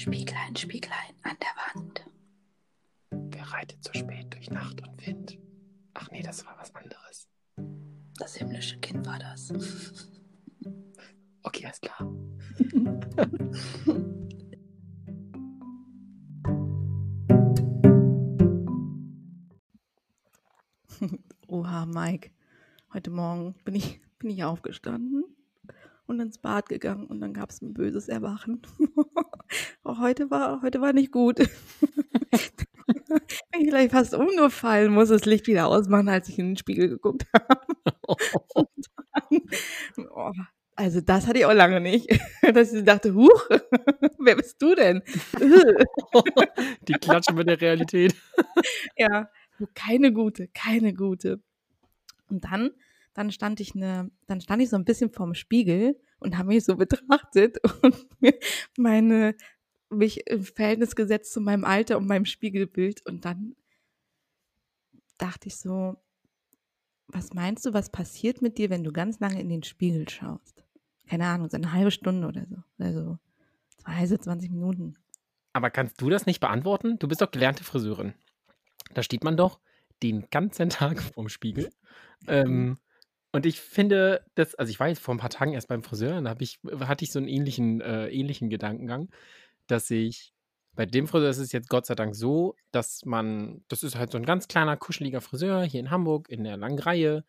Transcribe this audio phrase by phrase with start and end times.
[0.00, 2.06] Spieglein, Spieglein an der Wand.
[3.10, 5.38] Wer reitet so spät durch Nacht und Wind?
[5.92, 7.28] Ach nee, das war was anderes.
[8.18, 9.52] Das himmlische Kind war das.
[11.42, 11.98] Okay, alles klar.
[21.46, 22.30] Oha, Mike.
[22.94, 25.26] Heute Morgen bin ich, bin ich aufgestanden
[26.06, 28.62] und ins Bad gegangen und dann gab es ein böses Erwachen.
[29.82, 31.36] Auch heute war, heute war nicht gut.
[32.86, 36.88] bin ich gleich fast umgefallen, muss das Licht wieder ausmachen, als ich in den Spiegel
[36.88, 37.66] geguckt habe.
[39.96, 40.32] Dann, oh,
[40.76, 42.08] also das hatte ich auch lange nicht,
[42.54, 43.48] dass ich dachte, huch,
[44.18, 45.02] wer bist du denn?
[46.88, 48.14] Die klatschen mit der Realität.
[48.96, 49.28] ja,
[49.74, 51.40] keine gute, keine gute.
[52.28, 52.70] Und dann,
[53.14, 56.64] dann stand ich eine, dann stand ich so ein bisschen vorm Spiegel und habe mich
[56.64, 57.96] so betrachtet und
[58.76, 59.34] meine
[59.90, 63.56] mich im Verhältnis gesetzt zu meinem Alter und meinem Spiegelbild und dann
[65.18, 65.96] dachte ich so,
[67.08, 70.64] was meinst du, was passiert mit dir, wenn du ganz lange in den Spiegel schaust?
[71.08, 72.56] Keine Ahnung, so eine halbe Stunde oder so.
[72.78, 73.18] Also
[73.78, 74.94] 20, 20 Minuten.
[75.52, 76.98] Aber kannst du das nicht beantworten?
[76.98, 78.14] Du bist doch gelernte Friseurin.
[78.94, 79.60] Da steht man doch
[80.02, 81.70] den ganzen Tag vorm Spiegel.
[82.28, 82.78] Ähm,
[83.32, 86.18] und ich finde, das, also ich war jetzt vor ein paar Tagen erst beim Friseur
[86.18, 89.10] und da ich, hatte ich so einen ähnlichen, äh, ähnlichen Gedankengang,
[89.66, 90.32] dass ich
[90.74, 94.12] bei dem Friseur ist es jetzt Gott sei Dank so, dass man, das ist halt
[94.12, 97.24] so ein ganz kleiner, kuscheliger Friseur hier in Hamburg in der langen Reihe,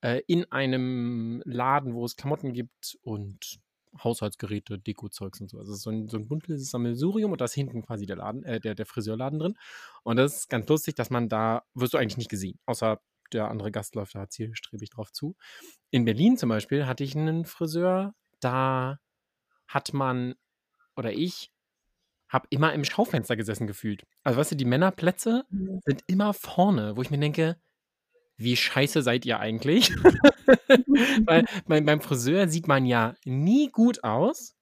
[0.00, 3.60] äh, in einem Laden, wo es Klamotten gibt und
[4.02, 5.58] Haushaltsgeräte, Dekozeugs und so.
[5.58, 8.60] Also so ein, so ein buntes Sammelsurium und da ist hinten quasi der Laden, äh,
[8.60, 9.54] der, der Friseurladen drin.
[10.02, 13.48] Und das ist ganz lustig, dass man da, wirst du eigentlich nicht gesehen, außer der
[13.50, 15.36] andere Gast läuft da zielstrebig drauf zu.
[15.90, 18.98] In Berlin zum Beispiel hatte ich einen Friseur, da
[19.68, 20.34] hat man,
[20.96, 21.50] oder ich,
[22.28, 24.02] habe immer im Schaufenster gesessen gefühlt.
[24.24, 25.80] Also weißt du, die Männerplätze Mhm.
[25.84, 27.56] sind immer vorne, wo ich mir denke,
[28.36, 29.90] wie scheiße seid ihr eigentlich?
[31.26, 34.54] Weil beim, beim Friseur sieht man ja nie gut aus,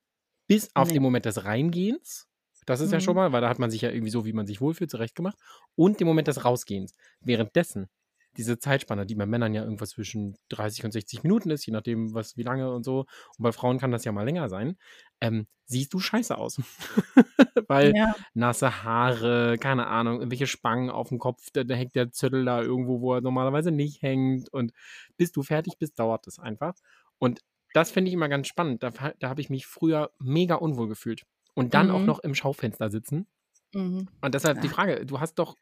[0.46, 0.94] bis auf Nee.
[0.94, 2.28] den Moment des Reingehens.
[2.66, 3.16] Das ist ja schon Mhm.
[3.20, 5.36] mal, weil da hat man sich ja irgendwie so, wie man sich wohlfühlt, zurechtgemacht.
[5.74, 6.94] Und den Moment des Rausgehens.
[7.20, 7.88] Währenddessen,
[8.36, 12.14] diese Zeitspanne, die bei Männern ja irgendwas zwischen 30 und 60 Minuten ist, je nachdem,
[12.14, 13.00] was, wie lange und so.
[13.00, 14.76] Und bei Frauen kann das ja mal länger sein.
[15.20, 16.60] Ähm, siehst du scheiße aus.
[17.68, 18.14] Weil Ja.
[18.34, 22.60] nasse Haare, keine Ahnung, irgendwelche Spangen auf dem Kopf, da, da hängt der Zettel da
[22.60, 24.52] irgendwo, wo er normalerweise nicht hängt.
[24.52, 24.72] Und
[25.16, 26.74] bis du fertig bist, dauert das einfach.
[27.18, 27.40] Und
[27.72, 28.82] das finde ich immer ganz spannend.
[28.82, 31.22] Da, da habe ich mich früher mega unwohl gefühlt.
[31.54, 32.06] Und dann auch Mhm.
[32.06, 33.26] noch im Schaufenster sitzen.
[33.72, 34.08] Mhm.
[34.20, 34.72] Und deshalb die Ah.
[34.72, 35.56] Frage, du hast doch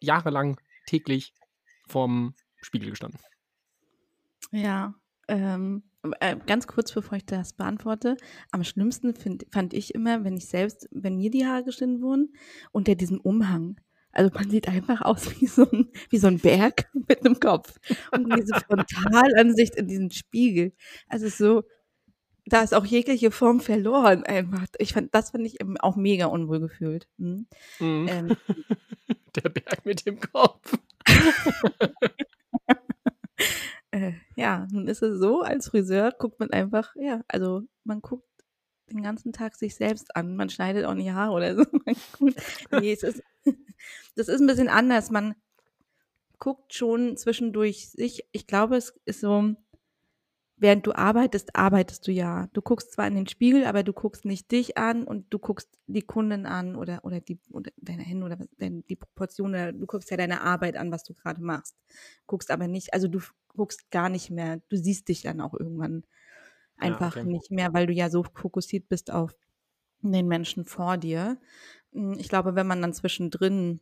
[0.00, 1.32] jahrelang täglich
[1.86, 3.20] vorm Spiegel gestanden.
[4.52, 4.94] Ja,
[5.28, 5.82] ähm,
[6.20, 8.16] äh, ganz kurz bevor ich das beantworte.
[8.52, 12.32] Am schlimmsten find, fand ich immer, wenn ich selbst, wenn mir die Haare geschnitten wurden,
[12.72, 13.80] unter diesem Umhang.
[14.12, 17.78] Also man sieht einfach aus wie so ein, wie so ein Berg mit einem Kopf.
[18.12, 20.72] Und diese Frontalansicht in diesem Spiegel.
[21.08, 21.64] Also so,
[22.46, 24.64] da ist auch jegliche Form verloren einfach.
[24.78, 27.08] Ich fand, das fand ich eben auch mega unwohl gefühlt.
[27.18, 27.46] Hm?
[27.80, 28.08] Mhm.
[28.08, 28.36] Ähm,
[29.34, 30.78] Der Berg mit dem Kopf.
[33.92, 38.28] Äh, ja, nun ist es so, als Friseur guckt man einfach, ja, also man guckt
[38.90, 40.36] den ganzen Tag sich selbst an.
[40.36, 41.64] Man schneidet auch nicht Haare oder so.
[42.72, 43.22] Nee, es ist,
[44.16, 45.10] das ist ein bisschen anders.
[45.10, 45.34] Man
[46.38, 48.26] guckt schon zwischendurch sich.
[48.32, 49.54] Ich glaube, es ist so,
[50.56, 52.48] während du arbeitest, arbeitest du ja.
[52.52, 55.78] Du guckst zwar in den Spiegel, aber du guckst nicht dich an und du guckst
[55.86, 60.10] die Kunden an oder, oder die, oder deine Hände oder die Proportion oder du guckst
[60.10, 61.76] ja deine Arbeit an, was du gerade machst.
[62.26, 66.04] Guckst aber nicht, also du guckst gar nicht mehr, du siehst dich dann auch irgendwann
[66.78, 67.24] Ja, einfach okay.
[67.24, 69.34] nicht mehr, weil du ja so fokussiert bist auf
[70.02, 71.38] den Menschen vor dir.
[71.92, 73.80] Mm, Ich glaube, wenn man dann zwischendrin,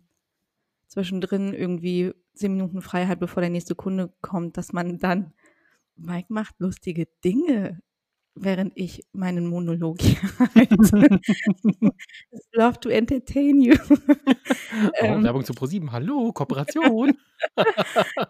[0.89, 5.35] zwischendrin irgendwie zehn Minuten frei hat, bevor der nächste Kunde kommt, dass man dann,
[5.97, 7.81] Mike macht lustige Dinge,
[8.35, 10.19] während ich meinen Monolog hier
[10.55, 11.21] halte.
[12.53, 13.75] Love to entertain you.
[14.97, 15.93] Ähm, Werbung zu ProSieben.
[15.93, 17.17] Hallo, Kooperation.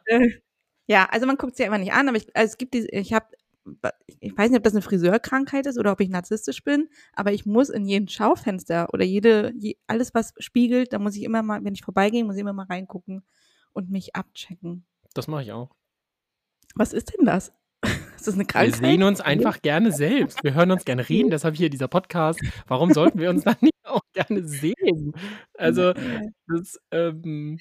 [0.06, 0.28] Äh,
[0.86, 3.14] ja, also man guckt sie einfach nicht an, aber ich, also es gibt diese, ich
[3.14, 3.26] habe,
[4.20, 7.46] ich weiß nicht, ob das eine Friseurkrankheit ist oder ob ich narzisstisch bin, aber ich
[7.46, 11.64] muss in jeden Schaufenster oder jede, je, alles was spiegelt, da muss ich immer mal,
[11.64, 13.24] wenn ich vorbeigehe, muss ich immer mal reingucken
[13.72, 14.84] und mich abchecken.
[15.14, 15.70] Das mache ich auch.
[16.74, 17.52] Was ist denn das?
[18.16, 18.76] Ist das eine Wir Krankheit?
[18.76, 20.42] sehen uns einfach gerne selbst.
[20.42, 22.40] Wir hören uns gerne reden, deshalb hier dieser Podcast.
[22.66, 25.12] Warum sollten wir uns dann nicht auch gerne sehen?
[25.58, 25.92] Also,
[26.46, 27.58] das, ähm,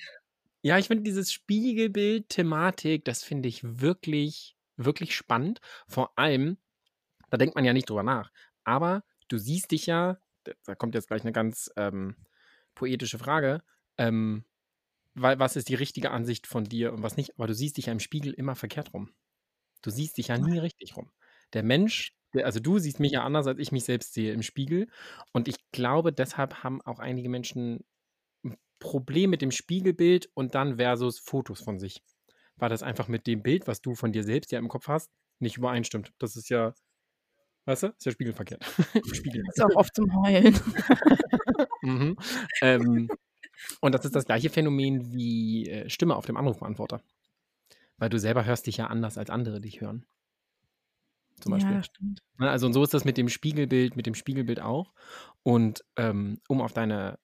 [0.61, 5.59] ja, ich finde dieses Spiegelbild-Thematik, das finde ich wirklich, wirklich spannend.
[5.87, 6.57] Vor allem,
[7.29, 8.31] da denkt man ja nicht drüber nach.
[8.63, 10.17] Aber du siehst dich ja
[10.65, 12.15] da kommt jetzt gleich eine ganz ähm,
[12.75, 13.61] poetische Frage.
[13.97, 14.43] Ähm,
[15.15, 17.35] was ist die richtige Ansicht von dir und was nicht?
[17.37, 19.11] Aber du siehst dich ja im Spiegel immer verkehrt rum.
[19.81, 21.11] Du siehst dich ja nie richtig rum.
[21.53, 24.41] Der Mensch, der, also du siehst mich ja anders, als ich mich selbst sehe im
[24.41, 24.87] Spiegel.
[25.33, 27.85] Und ich glaube, deshalb haben auch einige Menschen
[28.43, 32.01] ein Problem mit dem Spiegelbild und dann versus Fotos von sich.
[32.55, 35.11] Weil das einfach mit dem Bild, was du von dir selbst ja im Kopf hast,
[35.39, 36.13] nicht übereinstimmt.
[36.17, 36.73] Das ist ja,
[37.65, 38.63] weißt du, ist ja spiegelverkehrt.
[39.13, 39.43] Spiegel.
[39.47, 40.53] Das ist auch oft zum Heulen.
[41.81, 42.17] mhm.
[42.61, 43.09] ähm,
[43.81, 47.01] und das ist das gleiche Phänomen wie äh, Stimme auf dem Anrufbeantworter.
[47.97, 50.05] Weil du selber hörst dich ja anders, als andere dich hören.
[51.39, 51.73] Zum Beispiel.
[51.73, 52.21] Ja, stimmt.
[52.37, 54.93] Ne, also und so ist das mit dem Spiegelbild, mit dem Spiegelbild auch.
[55.43, 57.19] Und ähm, um auf deine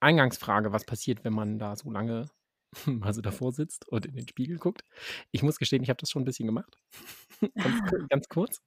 [0.00, 2.28] Eingangsfrage, was passiert, wenn man da so lange
[3.02, 4.84] also davor sitzt und in den Spiegel guckt.
[5.30, 6.78] Ich muss gestehen, ich habe das schon ein bisschen gemacht.
[7.54, 8.62] ganz, ganz, kurz.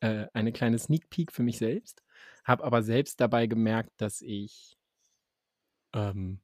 [0.00, 2.02] Äh, eine kleine Sneak Peek für mich selbst.
[2.44, 4.78] Habe aber selbst dabei gemerkt, dass ich
[5.92, 6.40] ähm,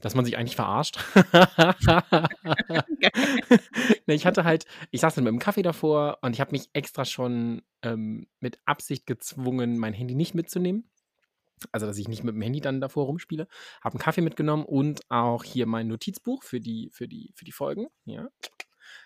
[0.00, 0.98] dass man sich eigentlich verarscht.
[4.06, 6.70] ne, ich hatte halt, ich saß dann mit dem Kaffee davor und ich habe mich
[6.72, 10.88] extra schon ähm, mit Absicht gezwungen, mein Handy nicht mitzunehmen.
[11.72, 13.48] Also, dass ich nicht mit dem Handy dann davor rumspiele.
[13.82, 17.52] Habe einen Kaffee mitgenommen und auch hier mein Notizbuch für die, für die, für die
[17.52, 17.88] Folgen.
[18.04, 18.28] Ja.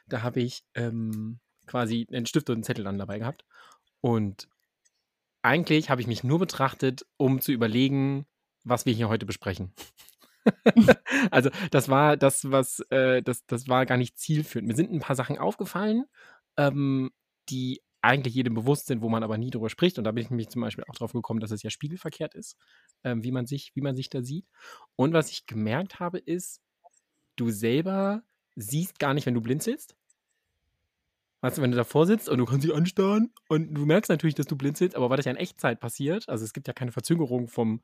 [0.06, 3.46] Da habe ich ähm, quasi einen Stift und einen Zettel dann dabei gehabt.
[4.02, 4.48] Und
[5.40, 8.26] eigentlich habe ich mich nur betrachtet, um zu überlegen,
[8.64, 9.72] was wir hier heute besprechen.
[11.30, 14.68] also das war das, was äh, das, das war gar nicht zielführend.
[14.68, 16.04] Mir sind ein paar Sachen aufgefallen,
[16.56, 17.10] ähm,
[17.48, 19.96] die eigentlich jedem bewusst sind, wo man aber nie drüber spricht.
[19.96, 22.56] Und da bin ich nämlich zum Beispiel auch drauf gekommen, dass es ja spiegelverkehrt ist,
[23.04, 24.46] ähm, wie, man sich, wie man sich da sieht.
[24.96, 26.60] Und was ich gemerkt habe, ist,
[27.36, 28.22] du selber
[28.56, 29.96] siehst gar nicht, wenn du blinzelst.
[31.42, 34.34] Weißt du, wenn du davor sitzt und du kannst dich anstarren und du merkst natürlich,
[34.34, 36.92] dass du blinzelst, aber weil das ja in Echtzeit passiert, also es gibt ja keine
[36.92, 37.82] Verzögerung vom,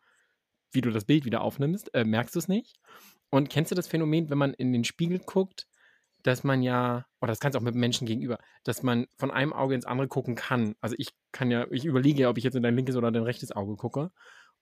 [0.72, 2.76] wie du das Bild wieder aufnimmst, äh, merkst du es nicht.
[3.30, 5.66] Und kennst du das Phänomen, wenn man in den Spiegel guckt,
[6.22, 9.52] dass man ja, oder das kannst du auch mit Menschen gegenüber, dass man von einem
[9.52, 10.74] Auge ins andere gucken kann.
[10.80, 13.22] Also ich kann ja, ich überlege ja, ob ich jetzt in dein linkes oder dein
[13.22, 14.10] rechtes Auge gucke.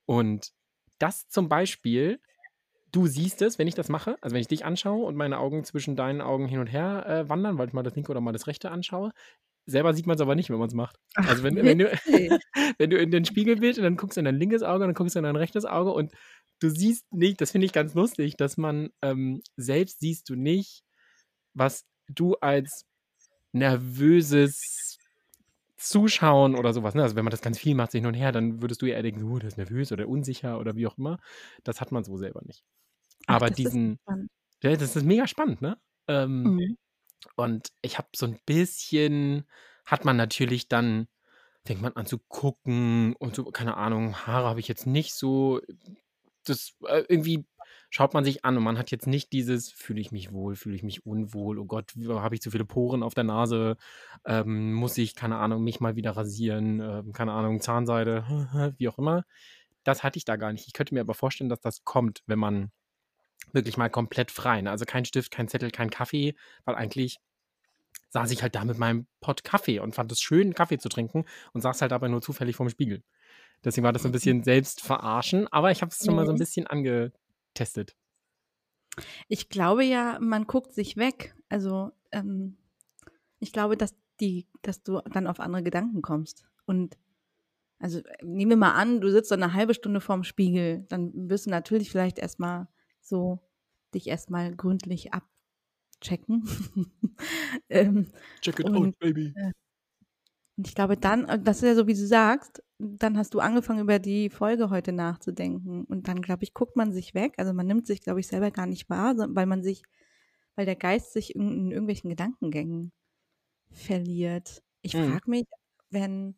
[0.04, 0.50] Und
[0.98, 2.20] das zum Beispiel,
[2.92, 5.64] du siehst es, wenn ich das mache, also wenn ich dich anschaue und meine Augen
[5.64, 8.32] zwischen deinen Augen hin und her äh, wandern, weil ich mal das linke oder mal
[8.32, 9.12] das rechte anschaue,
[9.66, 10.98] selber sieht man es aber nicht, wenn man es macht.
[11.14, 11.86] Also wenn, wenn, du,
[12.78, 14.88] wenn du in den Spiegel bist und dann guckst du in dein linkes Auge und
[14.88, 16.12] dann guckst du in dein rechtes Auge und
[16.60, 20.84] du siehst nicht, das finde ich ganz lustig, dass man ähm, selbst siehst du nicht,
[21.54, 22.86] was du als
[23.52, 24.98] nervöses
[25.76, 27.02] Zuschauen oder sowas, ne?
[27.02, 29.02] also wenn man das ganz viel macht, hin und her, dann würdest du ja eher
[29.02, 31.18] denken, oh, der ist nervös oder unsicher oder wie auch immer.
[31.64, 32.64] Das hat man so selber nicht.
[33.26, 33.98] Aber Ach, diesen,
[34.62, 35.78] ja, das ist mega spannend, ne?
[36.08, 36.76] Ähm, mhm.
[37.36, 39.44] Und ich habe so ein bisschen,
[39.84, 41.08] hat man natürlich dann,
[41.64, 45.60] fängt man an zu gucken und so, keine Ahnung, Haare habe ich jetzt nicht so.
[46.44, 47.44] Das äh, irgendwie
[47.90, 50.76] schaut man sich an und man hat jetzt nicht dieses, fühle ich mich wohl, fühle
[50.76, 53.76] ich mich unwohl, oh Gott, habe ich zu viele Poren auf der Nase,
[54.24, 58.98] ähm, muss ich, keine Ahnung, mich mal wieder rasieren, äh, keine Ahnung, Zahnseide, wie auch
[58.98, 59.24] immer.
[59.84, 60.66] Das hatte ich da gar nicht.
[60.66, 62.70] Ich könnte mir aber vorstellen, dass das kommt, wenn man
[63.56, 64.60] wirklich mal komplett frei.
[64.60, 64.70] Ne?
[64.70, 67.18] Also kein Stift, kein Zettel, kein Kaffee, weil eigentlich
[68.10, 71.24] saß ich halt da mit meinem Pott Kaffee und fand es schön, Kaffee zu trinken
[71.52, 73.02] und saß halt aber nur zufällig vorm Spiegel.
[73.64, 76.32] Deswegen war das so ein bisschen selbst verarschen, aber ich habe es schon mal so
[76.32, 77.96] ein bisschen angetestet.
[79.28, 81.34] Ich glaube ja, man guckt sich weg.
[81.48, 82.56] Also ähm,
[83.40, 86.44] ich glaube, dass die, dass du dann auf andere Gedanken kommst.
[86.64, 86.96] Und
[87.78, 91.46] also nehmen wir mal an, du sitzt so eine halbe Stunde vorm Spiegel, dann wirst
[91.46, 92.68] du natürlich vielleicht erstmal
[93.00, 93.40] so
[93.96, 96.48] dich erstmal gründlich abchecken.
[97.68, 98.06] ähm,
[98.40, 99.32] Check it und, out, baby.
[99.34, 99.52] Äh,
[100.56, 103.40] und ich glaube dann, äh, das ist ja so, wie du sagst, dann hast du
[103.40, 105.84] angefangen, über die Folge heute nachzudenken.
[105.84, 107.34] Und dann, glaube ich, guckt man sich weg.
[107.36, 109.82] Also man nimmt sich, glaube ich, selber gar nicht wahr, weil man sich,
[110.54, 112.92] weil der Geist sich in, in irgendwelchen Gedankengängen
[113.70, 114.62] verliert.
[114.82, 115.10] Ich mhm.
[115.10, 115.44] frage mich,
[115.90, 116.36] wenn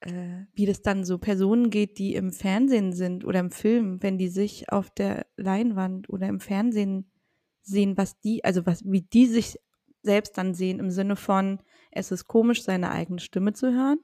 [0.00, 4.18] äh, wie das dann so Personen geht, die im Fernsehen sind oder im Film, wenn
[4.18, 7.10] die sich auf der Leinwand oder im Fernsehen
[7.62, 9.58] sehen, was die, also was, wie die sich
[10.02, 13.98] selbst dann sehen, im Sinne von, es ist komisch, seine eigene Stimme zu hören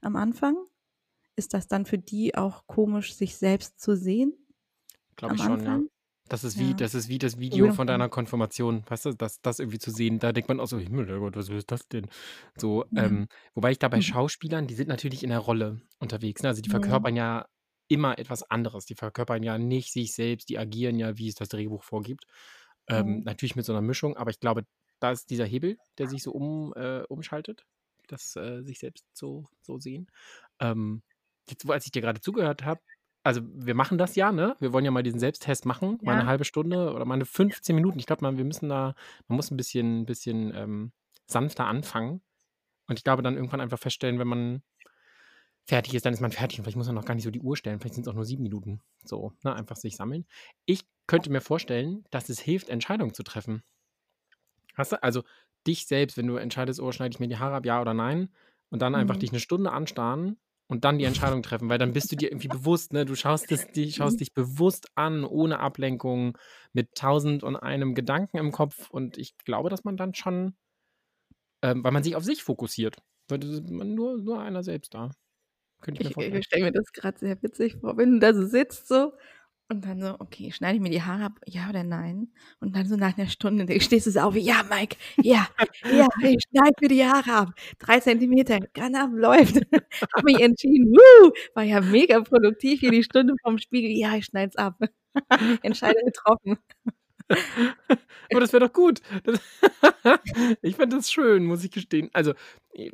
[0.00, 0.56] am Anfang.
[1.36, 4.32] Ist das dann für die auch komisch, sich selbst zu sehen?
[5.16, 5.82] Glaube ich schon, Anfang?
[5.82, 5.97] ja.
[6.28, 6.74] Das ist wie, ja.
[6.74, 10.18] das ist wie das Video von deiner Konfirmation, weißt du, das, das irgendwie zu sehen.
[10.18, 12.06] Da denkt man auch so, Himmel, Gott, was ist das denn?
[12.56, 13.04] So, ja.
[13.04, 14.02] ähm, wobei ich da bei mhm.
[14.02, 16.42] Schauspielern, die sind natürlich in der Rolle unterwegs.
[16.42, 16.50] Ne?
[16.50, 17.38] Also die verkörpern ja.
[17.38, 17.46] ja
[17.88, 18.84] immer etwas anderes.
[18.84, 22.24] Die verkörpern ja nicht sich selbst, die agieren ja, wie es das Drehbuch vorgibt.
[22.88, 23.22] Ähm.
[23.24, 24.64] Natürlich mit so einer Mischung, aber ich glaube,
[25.00, 27.64] da ist dieser Hebel, der sich so um, äh, umschaltet,
[28.08, 30.08] das äh, sich selbst so, so sehen.
[30.60, 31.02] Ähm,
[31.48, 32.80] jetzt, wo als ich dir gerade zugehört habe,
[33.28, 34.56] also wir machen das ja, ne?
[34.60, 36.26] Wir wollen ja mal diesen Selbsttest machen, mal eine Ja.
[36.26, 37.98] halbe Stunde oder mal eine 15 Minuten.
[37.98, 38.94] Ich glaube mal, wir müssen da,
[39.28, 40.92] man muss ein bisschen, bisschen ähm,
[41.26, 42.22] sanfter anfangen.
[42.88, 44.62] Und ich glaube dann irgendwann einfach feststellen, wenn man
[45.66, 46.58] fertig ist, dann ist man fertig.
[46.58, 47.78] Und vielleicht muss man noch gar nicht so die Uhr stellen.
[47.80, 48.80] Vielleicht sind es auch nur sieben Minuten.
[49.04, 49.54] So, ne?
[49.54, 50.26] Einfach sich sammeln.
[50.64, 53.62] Ich könnte mir vorstellen, dass es hilft, Entscheidungen zu treffen.
[54.74, 55.22] Hast du, also
[55.66, 58.30] dich selbst, wenn du entscheidest, oh, schneide ich mir die Haare ab, ja oder nein,
[58.70, 59.20] und dann einfach Mhm.
[59.20, 62.48] dich eine Stunde anstarren und dann die Entscheidung treffen, weil dann bist du dir irgendwie
[62.48, 63.04] bewusst, ne?
[63.06, 66.38] Du schaust, es, die, schaust dich bewusst an, ohne Ablenkung,
[66.72, 68.90] mit tausend und einem Gedanken im Kopf.
[68.90, 70.56] Und ich glaube, dass man dann schon,
[71.62, 72.96] ähm, weil man sich auf sich fokussiert.
[73.28, 75.10] Weil nur, nur einer selbst da.
[75.80, 76.40] Könnte ich mir Ich, vorstellen.
[76.40, 79.12] ich stelle mir das gerade sehr witzig vor, wenn du da so sitzt so
[79.70, 82.32] und dann so, okay, schneide ich mir die Haare ab, ja oder nein?
[82.60, 85.46] Und dann so nach einer Stunde stehst du so auf, ja, Mike, ja,
[85.84, 87.48] ja, ich schneide mir die Haare ab.
[87.78, 89.56] Drei Zentimeter, kann ab, läuft.
[90.14, 94.26] Hab mich entschieden, wuh, war ja mega produktiv hier die Stunde vom Spiegel, ja, ich
[94.26, 94.78] schneide es ab.
[95.62, 96.58] Entscheidung getroffen.
[98.30, 99.00] Aber das wäre doch gut.
[99.24, 99.40] Das
[100.62, 102.10] ich fand das schön, muss ich gestehen.
[102.12, 102.32] Also,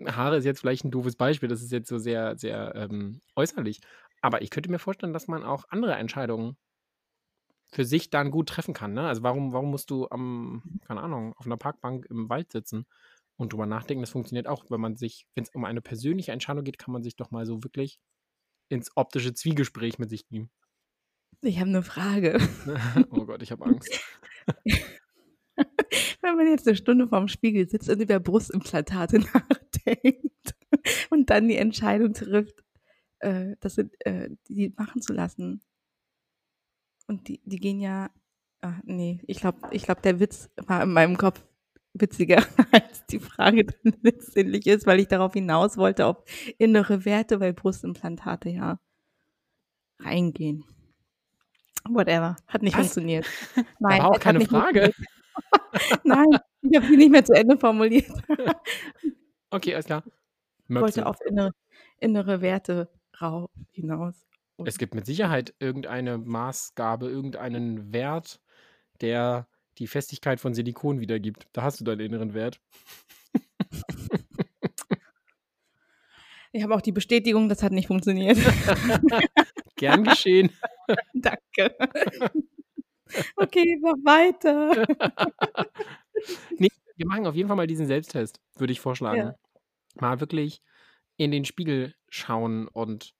[0.06, 1.48] Haare ist jetzt vielleicht ein doofes Beispiel.
[1.48, 3.80] Das ist jetzt so sehr, sehr ähm, äußerlich.
[4.24, 6.56] Aber ich könnte mir vorstellen, dass man auch andere Entscheidungen
[7.70, 8.94] für sich dann gut treffen kann.
[8.94, 9.06] Ne?
[9.06, 12.86] Also, warum, warum musst du am, keine Ahnung, auf einer Parkbank im Wald sitzen
[13.36, 14.00] und drüber nachdenken?
[14.00, 17.02] Das funktioniert auch, wenn man sich, wenn es um eine persönliche Entscheidung geht, kann man
[17.02, 17.98] sich doch mal so wirklich
[18.70, 20.50] ins optische Zwiegespräch mit sich geben.
[21.42, 22.38] Ich habe eine Frage.
[23.10, 24.00] oh Gott, ich habe Angst.
[26.22, 30.54] Wenn man jetzt eine Stunde vorm Spiegel sitzt und über Brustimplantate nachdenkt
[31.10, 32.63] und dann die Entscheidung trifft,
[33.24, 35.60] äh, das sind, äh, die machen zu lassen.
[37.06, 38.10] Und die, die gehen ja,
[38.60, 41.42] ach, nee, ich glaube, ich glaub, der Witz war in meinem Kopf
[41.92, 46.24] witziger, als die Frage dann letztendlich ist, weil ich darauf hinaus wollte, auf
[46.58, 48.78] innere Werte, weil Brustimplantate ja
[50.00, 50.64] reingehen.
[51.88, 52.86] Whatever, hat nicht Was?
[52.86, 53.26] funktioniert.
[53.78, 54.92] Nein, war auch keine Frage.
[56.04, 58.10] Nein, ich habe sie nicht mehr zu Ende formuliert.
[59.50, 60.02] Okay, alles klar.
[60.68, 61.06] Ich wollte Möpse.
[61.06, 61.52] auf innere,
[62.00, 62.88] innere Werte
[63.20, 64.26] rau hinaus.
[64.64, 68.40] Es gibt mit Sicherheit irgendeine Maßgabe, irgendeinen Wert,
[69.00, 71.48] der die Festigkeit von Silikon wiedergibt.
[71.52, 72.60] Da hast du deinen inneren Wert.
[76.52, 78.38] Ich habe auch die Bestätigung, das hat nicht funktioniert.
[79.76, 80.50] Gern geschehen.
[81.14, 81.76] Danke.
[83.34, 84.86] Okay, mach weiter.
[86.58, 89.18] nee, wir machen auf jeden Fall mal diesen Selbsttest, würde ich vorschlagen.
[89.18, 89.34] Ja.
[89.96, 90.62] Mal wirklich
[91.16, 93.14] in den Spiegel schauen und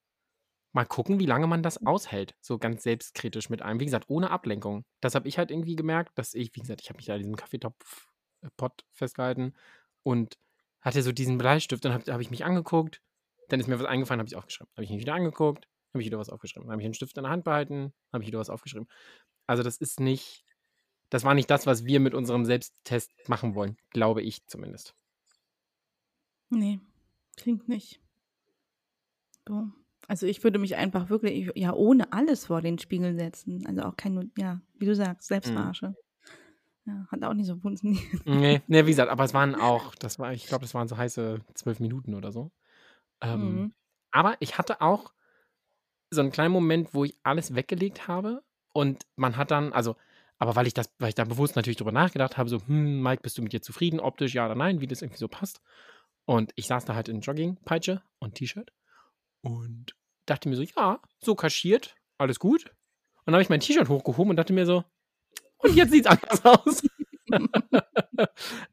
[0.75, 2.35] mal gucken, wie lange man das aushält.
[2.41, 3.81] So ganz selbstkritisch mit einem.
[3.81, 4.85] Wie gesagt, ohne Ablenkung.
[5.01, 7.21] Das habe ich halt irgendwie gemerkt, dass ich, wie gesagt, ich habe mich da an
[7.21, 9.55] diesem Kaffeetopf-Pot festgehalten
[10.03, 10.37] und
[10.81, 11.85] hatte so diesen Bleistift.
[11.85, 13.01] Dann habe hab ich mich angeguckt.
[13.49, 14.71] Dann ist mir was eingefallen, habe ich aufgeschrieben.
[14.75, 16.67] Habe ich mich wieder angeguckt, habe ich wieder was aufgeschrieben.
[16.67, 18.89] Dann habe ich einen Stift in der Hand behalten, habe ich wieder was aufgeschrieben.
[19.47, 20.45] Also das ist nicht,
[21.11, 23.77] das war nicht das, was wir mit unserem Selbsttest machen wollen.
[23.91, 24.95] Glaube ich zumindest.
[26.49, 26.81] Nee,
[27.37, 28.01] klingt nicht.
[29.49, 29.69] So.
[30.07, 33.67] Also ich würde mich einfach wirklich, ja, ohne alles vor den Spiegel setzen.
[33.67, 35.95] Also auch kein, ja, wie du sagst, Selbstverarsche.
[36.87, 38.05] Ja, hat auch nicht so funktioniert.
[38.27, 40.97] Nee, nee, wie gesagt, aber es waren auch, das war, ich glaube, das waren so
[40.99, 42.51] heiße zwölf Minuten oder so.
[43.21, 43.75] Ähm, Mhm.
[44.11, 45.13] Aber ich hatte auch
[46.11, 49.97] so einen kleinen Moment, wo ich alles weggelegt habe und man hat dann, also,
[50.39, 53.23] aber weil ich das, weil ich da bewusst natürlich drüber nachgedacht habe, so, hm, Mike,
[53.23, 55.61] bist du mit dir zufrieden, optisch, ja oder nein, wie das irgendwie so passt.
[56.27, 58.73] Und ich saß da halt in Joggingpeitsche und T-Shirt
[59.43, 59.95] und
[60.27, 62.65] dachte mir so, ja, so kaschiert, alles gut.
[62.65, 64.85] Und dann habe ich mein T-Shirt hochgehoben und dachte mir so,
[65.59, 66.83] und jetzt sieht's anders aus.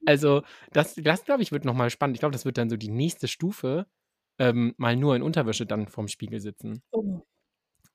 [0.05, 2.15] also, das, das glaube ich, wird nochmal spannend.
[2.15, 3.87] Ich glaube, das wird dann so die nächste Stufe,
[4.39, 6.81] ähm, mal nur in Unterwäsche dann vorm Spiegel sitzen.
[6.91, 7.21] Oh.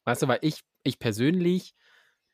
[0.05, 1.75] Weißt du, weil ich, ich persönlich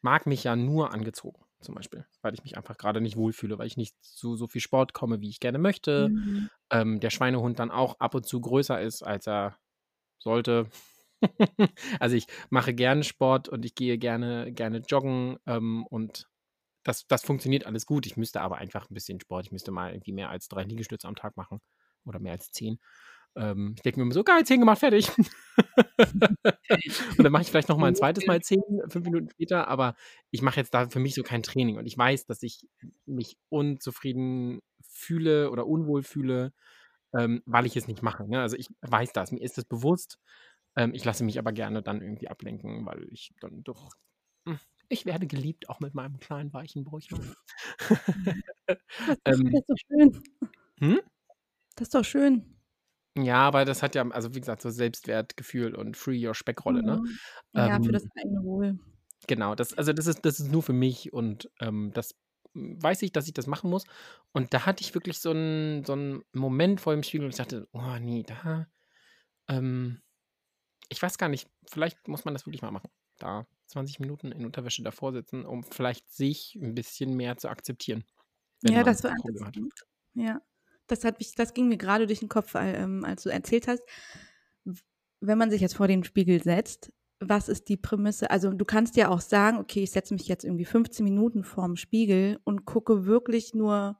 [0.02, 2.04] mag mich ja nur angezogen, zum Beispiel.
[2.20, 5.20] Weil ich mich einfach gerade nicht wohlfühle, weil ich nicht zu so viel Sport komme,
[5.20, 6.10] wie ich gerne möchte.
[6.10, 6.50] Mhm.
[6.70, 9.56] Ähm, der Schweinehund dann auch ab und zu größer ist, als er
[10.18, 10.66] sollte.
[12.00, 16.28] also ich mache gerne Sport und ich gehe gerne, gerne joggen ähm, und
[16.84, 18.06] das, das funktioniert alles gut.
[18.06, 19.46] Ich müsste aber einfach ein bisschen Sport.
[19.46, 21.60] Ich müsste mal irgendwie mehr als drei Liegestütze am Tag machen
[22.04, 22.80] oder mehr als zehn.
[23.36, 25.08] Ähm, ich denke mir immer so, geil, zehn gemacht, fertig.
[25.16, 29.94] und dann mache ich vielleicht noch mal ein zweites Mal zehn, fünf Minuten später, aber
[30.30, 32.66] ich mache jetzt da für mich so kein Training und ich weiß, dass ich
[33.06, 36.52] mich unzufrieden fühle oder unwohl fühle,
[37.14, 38.28] ähm, weil ich es nicht mache.
[38.28, 38.40] Ne?
[38.40, 40.18] Also ich weiß das, mir ist es bewusst.
[40.76, 43.90] Ähm, ich lasse mich aber gerne dann irgendwie ablenken, weil ich dann doch.
[44.48, 44.58] Hm,
[44.88, 46.84] Ich werde geliebt, auch mit meinem kleinen weichen.
[46.90, 47.08] Das,
[49.24, 50.22] Ähm, das ist doch schön.
[50.78, 51.00] hm?
[51.76, 52.61] Das ist doch schön.
[53.16, 57.02] Ja, aber das hat ja also, wie gesagt, so Selbstwertgefühl und Free Your Speck-Rolle, ne?
[57.02, 57.18] Mhm.
[57.54, 58.78] Ja, für das Ähm eigene Wohl.
[59.28, 62.14] Genau, das also, das ist das ist nur für mich und, ähm, das
[62.54, 63.84] weiß ich, dass ich das machen muss.
[64.32, 67.36] Und da hatte ich wirklich so 'n so 'n Moment vor dem Spiegel, wo ich
[67.36, 68.66] dachte: „Oh ne, da
[69.48, 70.02] ähm,
[70.90, 72.90] ich weiß gar nicht, vielleicht muss man das wirklich mal machen.
[73.18, 78.04] Da 20 Minuten in Unterwäsche davor sitzen, um vielleicht sich 'n bisschen mehr zu akzeptieren,
[78.64, 79.52] Ja, das war gut.
[80.14, 80.40] Ja,
[80.92, 83.82] das hat mich das ging mir grade durch den Kopf, ähm, als du erzählt hast.
[85.20, 88.30] Wenn man sich jetzt vor den Spiegel setzt, was ist die Prämisse?
[88.30, 91.76] Also, du kannst ja auch sagen: „Okay, ich setze mich jetzt irgendwie 15 Minuten vorm
[91.76, 93.98] Spiegel und gucke wirklich nur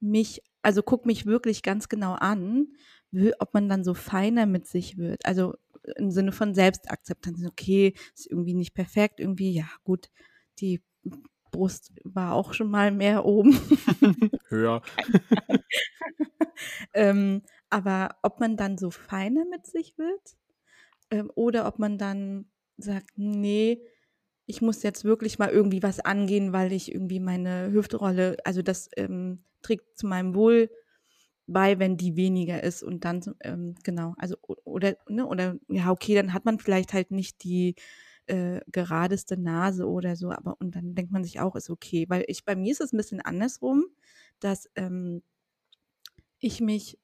[0.00, 2.68] mich also, gucke mich wirklich ganz genau an,
[3.40, 5.54] ob man dann so feiner mit sich wird.“ Also,
[5.96, 7.44] im Sinne von Selbstakzeptanz.
[7.46, 10.10] Okay, ist irgendwie nicht perfekt, irgendwie, ja gut,
[10.60, 10.82] die
[11.50, 13.52] Brust war auch schon mal mehr oben.
[14.50, 14.82] Höher.
[16.94, 20.36] Ähm, aber ob man dann so feiner mit sich wird,
[21.10, 22.46] ähm, oder ob man dann
[22.78, 23.80] sagt: „Ne,
[24.46, 28.90] ich muss jetzt wirklich mal irgendwie was angehen, weil ich irgendwie meine Hüftrolle also, das,
[28.96, 30.70] ähm, trägt zu meinem Wohl
[31.46, 36.14] bei, wenn die weniger ist“ und dann ähm, genau, also oder ne, oder ja, okay,
[36.14, 37.74] dann hat man vielleicht halt nicht die,
[38.30, 42.06] äh, geradeste Nase oder so, aber und dann denkt man sich auch, ist okay.
[42.10, 43.84] Weil ich bei mir ist es 'n bisschen andersrum,
[44.40, 45.22] dass, ähm
[46.42, 46.98] ich mich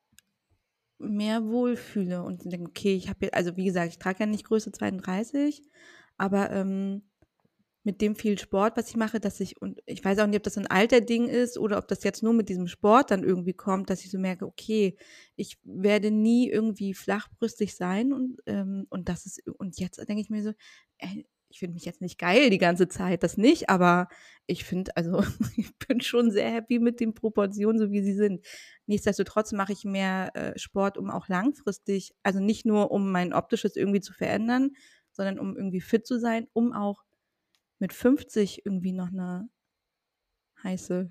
[0.98, 4.44] mehr wohlfühle und denke: „Okay, ich habe ja“ also, wie gesagt, ich trage ja nicht
[4.46, 5.62] Größe 32,
[6.16, 7.02] aber, ähm,
[7.86, 10.42] mit dem viel Sport, was ich mache, dass ich und ich weiß auch nicht, ob
[10.44, 13.90] das 'n Alterding ist oder ob das jetzt nur mit diesem Sport dann irgendwie kommt,
[13.90, 14.96] dass ich so merke: „Okay,
[15.36, 20.30] ich werde nie irgendwie flachbrüstig sein“ und, ähm, und das ist und jetzt denke ich
[20.30, 20.52] mir so:
[20.98, 24.08] „Ey, ich finde mich jetzt nicht geil die ganze Zeit, das nicht, aber
[24.46, 25.22] ich finde also,
[25.56, 28.44] ich bin schon sehr happy mit den Proportionen, so wie sie sind.“
[28.86, 33.76] Nichtsdestotrotz mache ich mehr, äh, Sport, um auch langfristig also, nicht nur, um mein Optisches
[33.76, 34.72] irgendwie zu verändern,
[35.12, 37.04] sondern um irgendwie fit zu sein, um auch
[37.80, 39.48] mit 50 irgendwie noch 'ne
[40.62, 41.10] heiße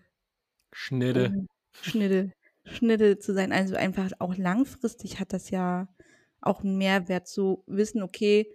[0.74, 1.36] Schnitte.
[1.36, 1.48] ähm,
[1.82, 2.32] Schnitte
[2.68, 3.52] Schnitte zu sein.
[3.52, 5.88] Also, einfach auch langfristig hat das ja
[6.42, 8.52] auch 'n Mehrwert zu wissen: „Okay,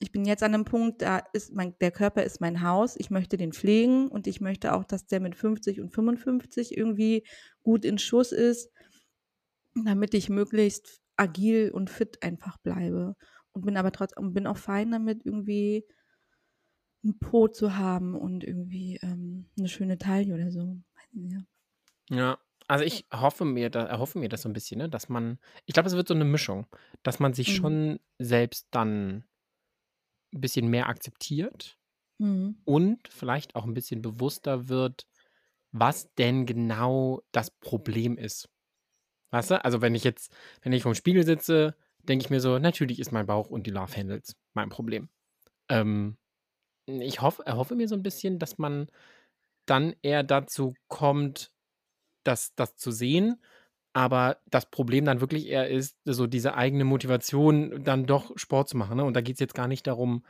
[0.00, 3.10] ich bin jetzt an 'nem Punkt, da ist mein der Körper ist mein Haus, ich
[3.10, 7.26] möchte den pflegen und ich möchte auch, dass der mit 50 und 55 irgendwie
[7.64, 8.70] gut in Schuss ist,
[9.74, 13.16] damit ich möglichst agil und fit einfach bleibe
[13.52, 15.86] und bin aber trotz und bin auch fein damit, irgendwie
[17.04, 20.78] 'n Po zu haben und irgendwie, ähm, 'ne schöne Taille oder so.
[21.12, 21.42] Ja.
[22.10, 22.38] Ja,
[22.68, 25.74] also, ich hoffe mir da erhoffe mir das so 'n bisschen, ne, dass man ich
[25.74, 26.66] glaube, es wird so 'ne Mischung,
[27.02, 27.52] dass man sich Mhm.
[27.54, 29.24] schon selbst dann
[30.34, 31.78] 'n bisschen mehr akzeptiert
[32.20, 32.62] Mhm.
[32.64, 35.06] und vielleicht auch 'n bisschen bewusster wird,
[35.72, 38.50] was denn genau das Problem ist.
[39.32, 39.64] Weißt du?
[39.64, 43.12] Also, wenn ich jetzt wenn ich vorm Spiegel sitze, denke ich mir so: „Natürlich ist
[43.12, 45.10] mein Bauch und die Love Handles mein Problem.“
[45.70, 46.18] Ähm,
[46.88, 48.88] ich hoffe erhoffe mir so 'n bisschen, dass man
[49.66, 51.52] dann eher dazu kommt,
[52.24, 53.42] das das zu sehen,
[53.94, 58.76] aber das Problem dann wirklich eher ist, so diese eigene Motivation, dann doch Sport zu
[58.78, 59.04] machen, ne?
[59.04, 60.24] Und da geht's jetzt gar nicht darum,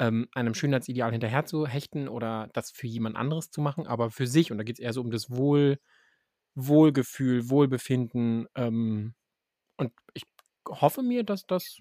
[0.00, 4.52] ähm, einem Schönheitsideal hinterherzuhechten oder das für jemand anderes zu machen, aber für sich.
[4.52, 5.78] Und da geht's eher so um das Wohl
[6.56, 9.14] Wohlgefühl, Wohlbefinden, ähm,
[9.78, 10.24] und ich
[10.68, 11.80] hoffe mir, dass das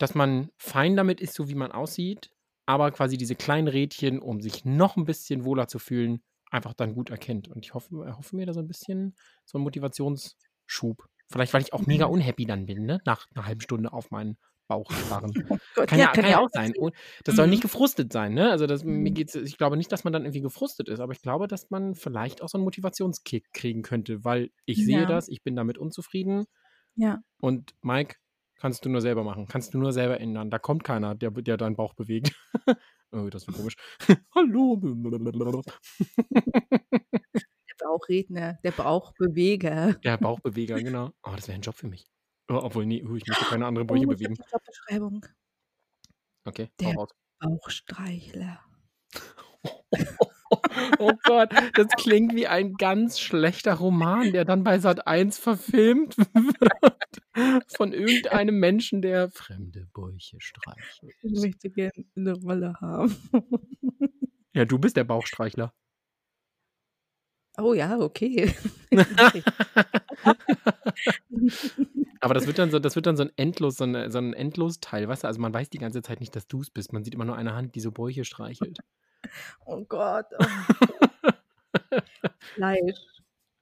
[0.00, 2.30] dass man fein damit ist, so wie man aussieht,
[2.66, 6.94] aber quasi diese kleinen Rädchen, um sich noch 'n bisschen wohler zu fühlen, einfach dann
[6.94, 7.48] gut erkennt.
[7.48, 11.06] Und ich hoffe erhoffe mir da so 'n bisschen so 'n Motivationsschub.
[11.30, 12.08] Vielleicht, weil ich auch mega Mhm.
[12.08, 15.36] unhappy dann bin, ne, nach 'ner halben Stunde auf meinen Bauch starren.
[15.50, 16.74] Oh Gott, Kann ja, kann ja auch sein.
[16.76, 17.62] Und das soll nicht Mhm.
[17.62, 18.50] gefrustet sein, ne?
[18.50, 19.12] Also, das mir Mhm.
[19.12, 21.94] geht's ich glaube nicht, dass man dann irgendwie gefrustet ist, aber ich glaube, dass man
[21.94, 25.06] vielleicht auch so 'n Motivationskick kriegen könnte, weil ich sehe Ja.
[25.06, 26.46] das, ich bin damit unzufrieden
[26.96, 27.24] Ja.
[27.40, 28.16] und Mike,
[28.56, 30.50] kannst du nur selber machen, kannst du nur selber ändern.
[30.50, 32.32] Da kommt keiner, der der deinen Bauch bewegt.
[33.16, 33.76] Oh, das war komisch.
[34.34, 34.80] Hallo.
[37.68, 39.96] Der Bauchredner, der Bauchbeweger.
[40.04, 41.10] Der Bauchbeweger, genau.
[41.22, 42.06] Oh, das wäre 'n Job für mich.
[42.48, 44.36] Oh, obwohl, ne, oh, ich möchte keine anderen Bäuche Oh, bewegen.
[44.52, 45.24] Jobbeschreibung.
[46.46, 46.98] Okay, Der.
[47.40, 48.60] Bauchstreichler.
[50.98, 57.72] Oh Gott, das klingt wie ein ganz schlechter Roman, der dann bei Sat.1 verfilmt wird
[57.76, 61.14] von irgendeinem Menschen, der fremde Bäuche streichelt.
[61.22, 63.14] Ich möchte gern 'ne Rolle haben.
[64.56, 65.72] Ja, du bist der Bauchstreichler.
[67.58, 68.52] Oh ja, okay.
[72.22, 74.32] Aber das wird dann so das wird dann so 'n endlos so 'ne so 'n
[74.34, 75.28] Endlosteil, weißt du?
[75.28, 76.92] Also, man weiß die ganze Zeit nicht, dass du's bist.
[76.92, 78.80] Man sieht immer nur eine Hand, die so Bäuche streichelt.
[79.66, 80.44] Oh Gott, oh.
[82.54, 82.96] Fleisch.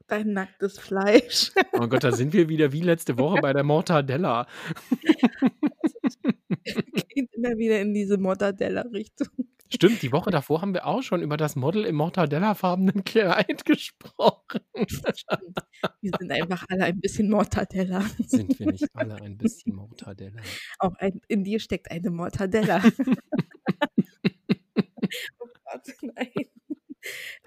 [0.07, 1.53] Dein nacktes Fleisch.
[1.73, 4.47] Oh Gott, da sind wir wieder wie letzte Woche bei der Mortadella.
[7.09, 9.29] Geht immer wieder in diese Mortadella-Richtung.
[9.75, 14.61] Stimmt, die Woche davor haben wir auch schon über das Model im Mortadella-farbenen Kleid gesprochen.
[14.75, 18.05] Wir sind einfach alle ein bisschen Mortadella.
[18.27, 20.43] Sind wir nicht alle ein bisschen Mortadella?
[20.79, 22.83] Auch ein, in dir steckt eine Mortadella.
[26.17, 26.33] nein.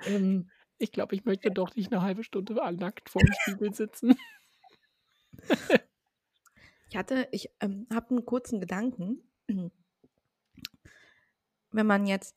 [0.05, 4.15] Ähm, Ich glaube, ich möchte doch nicht eine halbe Stunde nackt vorm Spiegel sitzen.
[6.89, 9.21] Ich hatte, ich ähm, habe einen kurzen Gedanken.
[11.71, 12.35] Wenn man jetzt,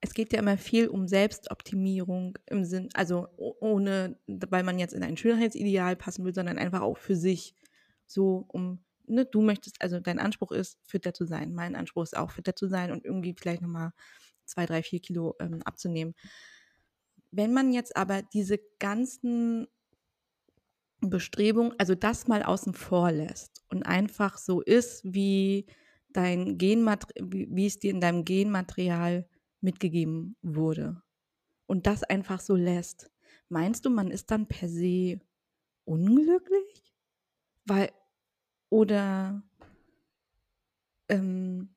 [0.00, 5.02] es geht ja immer viel um Selbstoptimierung im Sinn, also ohne, weil man jetzt in
[5.04, 7.54] ein Schönheitsideal passen will, sondern einfach auch für sich.
[8.06, 11.54] So um, ne, du möchtest, also dein Anspruch ist, fitter zu sein.
[11.54, 13.92] Mein Anspruch ist auch, fitter zu sein und irgendwie vielleicht nochmal
[14.44, 16.14] zwei, drei, vier Kilo ähm, abzunehmen.
[17.30, 19.66] Wenn man jetzt aber diese ganzen
[21.00, 25.66] Bestrebungen, also das mal außen vor lässt und einfach so ist, wie
[26.10, 29.28] dein Genmaterial, wie, es dir in deinem Genmaterial
[29.60, 31.02] mitgegeben wurde
[31.66, 33.10] und das einfach so lässt,
[33.48, 35.20] meinst du, man ist dann per se
[35.84, 36.94] unglücklich?
[37.64, 37.90] Weil,
[38.68, 39.42] oder,
[41.08, 41.74] ähm,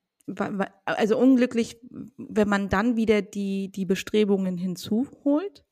[0.84, 1.78] also unglücklich,
[2.16, 5.64] wenn man dann wieder die, die Bestrebungen hinzuholt?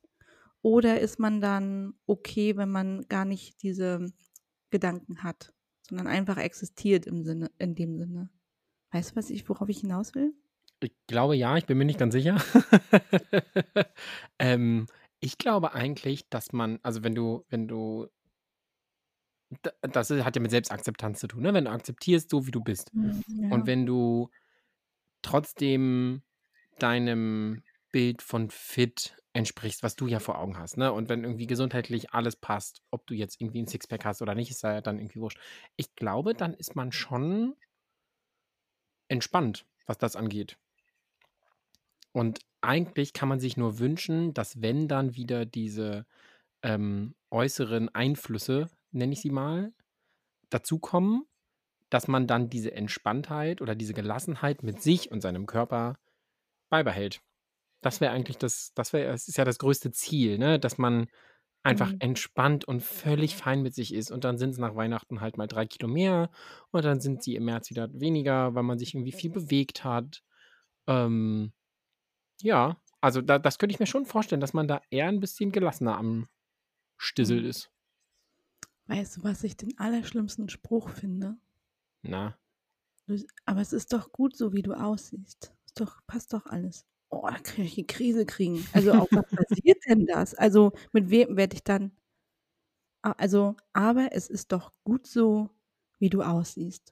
[0.62, 4.06] Oder ist man dann okay, wenn man gar nicht diese
[4.70, 5.52] Gedanken hat,
[5.86, 8.30] sondern einfach existiert im Sinne, in dem Sinne?
[8.90, 10.32] Weißt du, was ich, worauf ich hinaus will?
[10.80, 12.42] Ich glaube ja, ich bin mir nicht ganz sicher.
[14.38, 14.86] ähm,
[15.20, 18.06] ich glaube eigentlich, dass man, also wenn du, wenn du,
[19.82, 21.54] das hat ja mit Selbstakzeptanz zu tun, ne?
[21.54, 22.90] Wenn du akzeptierst, so wie du bist.
[22.94, 23.50] Ja.
[23.50, 24.30] Und wenn du
[25.24, 26.22] trotzdem
[26.78, 30.92] deinem Bild von fit entsprichst, was du ja vor Augen hast, ne?
[30.92, 34.50] Und wenn irgendwie gesundheitlich alles passt, ob du jetzt irgendwie ein Sixpack hast oder nicht,
[34.50, 35.40] ist ja dann irgendwie wurscht.
[35.76, 37.56] Ich glaube, dann ist man schon
[39.08, 40.56] entspannt, was das angeht.
[42.12, 46.06] Und eigentlich kann man sich nur wünschen, dass wenn dann wieder diese
[46.62, 49.72] ähm, äußeren Einflüsse, nenne ich sie mal,
[50.48, 51.26] dazukommen,
[51.94, 55.96] dass man dann diese Entspanntheit oder diese Gelassenheit mit sich und seinem Körper
[56.70, 57.20] beibehält.
[57.82, 60.58] Das wäre eigentlich das, das wäre, es ist ja das größte Ziel, ne?
[60.58, 61.06] Dass man
[61.64, 62.00] einfach Mhm.
[62.00, 64.10] entspannt und völlig fein mit sich ist.
[64.12, 66.30] Und dann sind es nach Weihnachten halt mal drei Kilo mehr
[66.72, 70.22] und dann sind sie im März wieder weniger, weil man sich irgendwie viel bewegt hat.
[70.88, 71.52] Ähm,
[72.42, 75.52] ja, also da, das könnte ich mir schon vorstellen, dass man da eher ein bisschen
[75.52, 76.28] gelassener am
[76.98, 77.46] Stissel Mhm.
[77.46, 77.70] ist.
[78.86, 81.36] Weißt du, was ich den allerschlimmsten Spruch finde?
[82.04, 82.38] Na,
[83.46, 85.52] aber es ist doch gut, so wie du aussiehst.
[85.66, 86.86] Ist doch, passt doch alles.
[87.10, 88.66] Oh, da kann ich die Krise kriegen.
[88.72, 90.34] Also auf was basiert denn das?
[90.34, 91.92] Also mit wem werde ich dann?
[93.02, 95.50] Also, aber es ist doch gut so,
[96.00, 96.90] wie du aussiehst.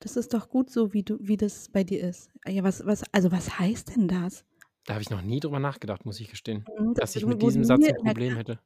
[0.00, 2.30] Das ist doch gut so, wie du, wie das bei dir ist.
[2.46, 4.44] Ja, was, was, also was heißt denn das?
[4.86, 6.64] da habe ich noch nie drüber nachgedacht, muss ich gestehen.
[6.66, 8.60] Mhm, Dass ich mit diesem Satz ein Problem hätte.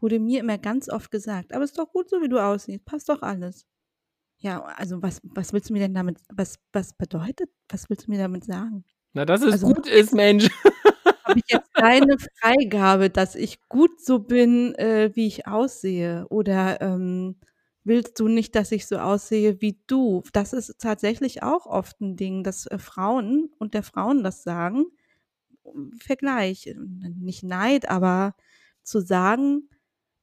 [0.00, 2.84] wurde mir immer ganz oft gesagt, aber es ist doch gut so, wie du aussiehst,
[2.86, 3.66] passt doch alles.
[4.38, 8.10] Ja, also was, was willst du mir denn damit, was, was bedeutet, was willst du
[8.10, 8.84] mir damit sagen?
[9.14, 10.48] Na, dass es Also gut ist, Mensch.
[11.24, 16.26] habe ich jetzt keine Freigabe, dass ich gut so bin, äh, wie ich aussehe?
[16.28, 17.36] Oder ähm,
[17.84, 20.22] willst du nicht, dass ich so aussehe wie du?
[20.32, 24.86] Das ist tatsächlich auch oft ein Ding, dass äh, Frauen und der Frauen das sagen.
[25.98, 28.34] Vergleich, nicht Neid, aber
[28.82, 29.68] zu sagen,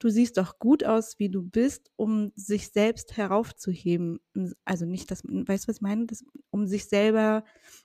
[0.04, 4.20] du siehst doch gut aus, wie du bist, um sich selbst heraufzuheben.
[4.66, 6.06] Also nicht, dass, weißt du, was ich meine?
[6.08, 7.44] Das, um sich selber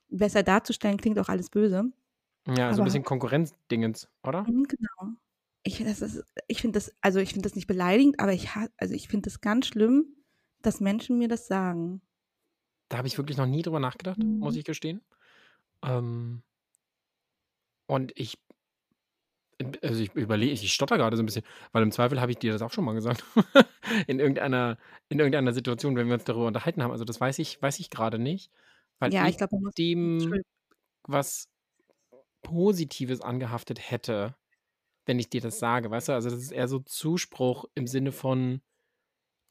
[0.08, 1.92] besser darzustellen, klingt auch alles böse.
[2.48, 4.46] Ja, so ein bisschen Konkurrenzdingens, oder?
[4.46, 5.14] Mhm, genau.
[5.64, 8.94] Ich, das ist, ich finde das, also ich finde das nicht beleidigend, aber ich, also
[8.94, 10.16] ich finde das ganz schlimm,
[10.62, 12.02] dass Menschen mir das sagen.
[12.88, 14.56] Da habe ich wirklich noch nie drüber nachgedacht, muss Mhm.
[14.56, 15.02] ich gestehen.
[15.84, 16.42] Ähm,
[17.86, 18.38] und ich,
[19.82, 22.52] also ich überlege, ich stotter gerade so ein bisschen, weil im Zweifel habe ich dir
[22.52, 23.24] das auch schon mal gesagt.
[24.06, 26.92] in irgendeiner, in irgendeiner Situation, wenn wir uns darüber unterhalten haben.
[26.92, 28.50] Also das weiß ich, weiß ich gerade nicht.
[28.98, 30.42] Weil Ja, ich ich glaube, dem
[31.04, 31.48] was
[32.42, 34.36] Positives angehaftet hätte,
[35.06, 36.12] wenn ich dir das sage, weißt du?
[36.12, 38.60] Also das ist eher so Zuspruch im Sinne von,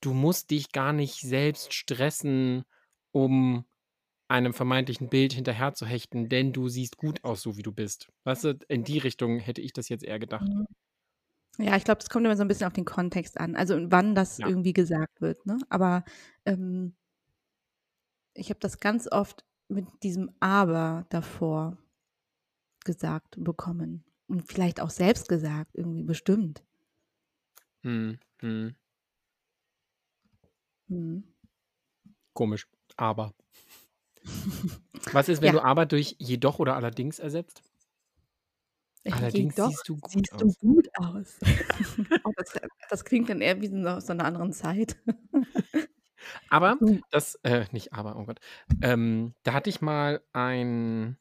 [0.02, 2.66] du musst dich gar nicht selbst stressen,
[3.12, 3.66] um
[4.28, 8.10] einem vermeintlichen Bild hinterherzuhechten, denn du siehst gut aus, so wie du bist.
[8.26, 10.48] Weißt du, in die Richtung hätte ich das jetzt eher gedacht.
[10.48, 10.68] Mhm.
[11.60, 14.16] Ja, ich glaube, das kommt immer so ein bisschen auf den Kontext an, also wann
[14.16, 14.48] das Ja.
[14.48, 15.46] irgendwie gesagt wird.
[15.46, 15.58] Ne?
[15.70, 16.04] Aber
[16.46, 16.96] ähm,
[18.34, 21.78] ich habe das ganz oft mit diesem Aber davor
[22.86, 26.64] gesagt bekommen und vielleicht auch selbst gesagt, irgendwie bestimmt.
[27.84, 28.76] Hm, hm.
[30.90, 31.24] Mhm.
[32.34, 32.68] Komisch.
[32.98, 33.34] Aber.
[35.12, 35.54] Was ist, wenn Ja.
[35.54, 37.62] du aber durch jedoch oder allerdings ersetzt?
[39.10, 40.42] Allerdings Jedoch siehst du gut siehst aus.
[40.42, 41.40] du gut aus.
[42.24, 42.52] Oh, das,
[42.90, 44.98] das klingt dann eher wie aus so einer anderen Zeit.
[46.50, 48.40] Aber das, äh, nicht aber, oh Gott.
[48.82, 51.18] Ähm, da hatte ich mal ein,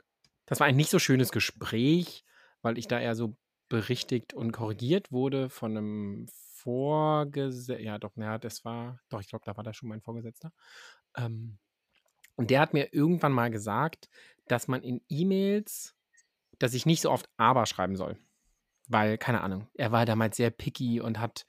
[0.47, 2.25] das war ein nicht so schönes Gespräch,
[2.63, 3.37] weil ich da eher so
[3.69, 7.85] berichtigt und korrigiert wurde von einem Vorgesetzten.
[7.85, 10.53] Ja, doch, ja, das war, doch, ich glaube, da war das schon mein Vorgesetzter.
[11.17, 11.59] Ähm,
[12.37, 14.09] und der hat mir irgendwann mal gesagt,
[14.49, 15.95] dass man in E-Mails,
[16.59, 18.17] dass ich nicht so oft aber schreiben soll.
[18.89, 21.47] Weil, keine Ahnung, er war damals sehr picky und hat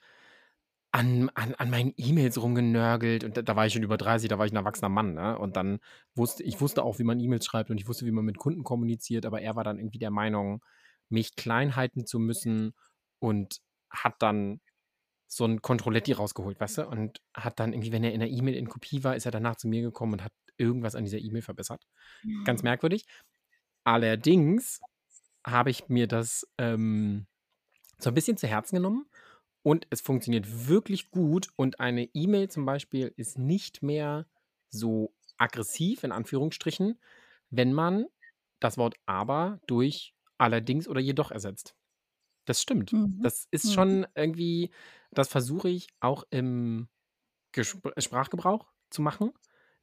[0.92, 4.40] an, an, an meinen E-Mails rumgenörgelt und da, da war ich schon über 30, da
[4.40, 5.38] war ich ein erwachsener Mann, ne?
[5.38, 5.80] Und dann
[6.16, 8.64] wusste ich wusste auch, wie man E-Mails schreibt und ich wusste, wie man mit Kunden
[8.64, 10.64] kommuniziert, aber er war dann irgendwie der Meinung,
[11.10, 12.74] mich klein halten zu müssen
[13.20, 14.60] und hat dann
[15.28, 16.88] so ein Controletti rausgeholt, weißt du?
[16.88, 19.58] Und hat dann irgendwie, wenn er in der E-Mail in Kopie war, ist er danach
[19.58, 21.88] zu mir gekommen und hat irgendwas an dieser E-Mail verbessert.
[22.44, 23.06] Ganz merkwürdig.
[23.84, 24.82] Allerdings
[25.46, 27.28] habe ich mir das ähm,
[28.00, 29.08] so ein bisschen zu Herzen genommen
[29.64, 34.28] und es funktioniert wirklich gut und eine E-Mail zum Beispiel ist nicht mehr
[34.70, 37.00] so aggressiv, in Anführungsstrichen,
[37.50, 38.08] wenn man
[38.60, 41.76] das Wort aber durch allerdings oder jedoch ersetzt.
[42.46, 42.94] Das stimmt.
[42.94, 43.06] Mhm.
[43.22, 43.74] Das ist Mhm.
[43.74, 44.72] schon irgendwie,
[45.12, 46.90] das versuche ich auch im
[47.54, 49.34] Gespr Sprachgebrauch zu machen,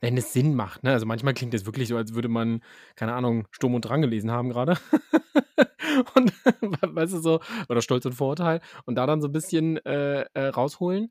[0.00, 0.82] wenn es Sinn macht.
[0.82, 0.92] Ne?
[0.92, 2.62] Also manchmal klingt es wirklich so, als würde man,
[2.94, 4.76] keine Ahnung, Sturm und Drang gelesen haben gerade.
[6.14, 8.60] und weißt du so, oder Stolz und Vorurteil.
[8.84, 11.10] Und da dann so ein bisschen äh, äh, rausholen.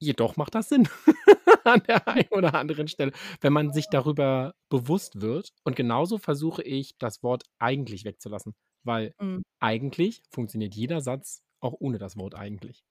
[0.00, 0.88] Jedoch macht das Sinn
[1.64, 5.50] an der einen oder anderen Stelle, wenn man sich darüber bewusst wird.
[5.64, 8.54] Und genauso versuche ich, das Wort eigentlich wegzulassen.
[8.84, 9.42] Weil Mhm.
[9.60, 12.84] eigentlich funktioniert jeder Satz auch ohne das Wort eigentlich.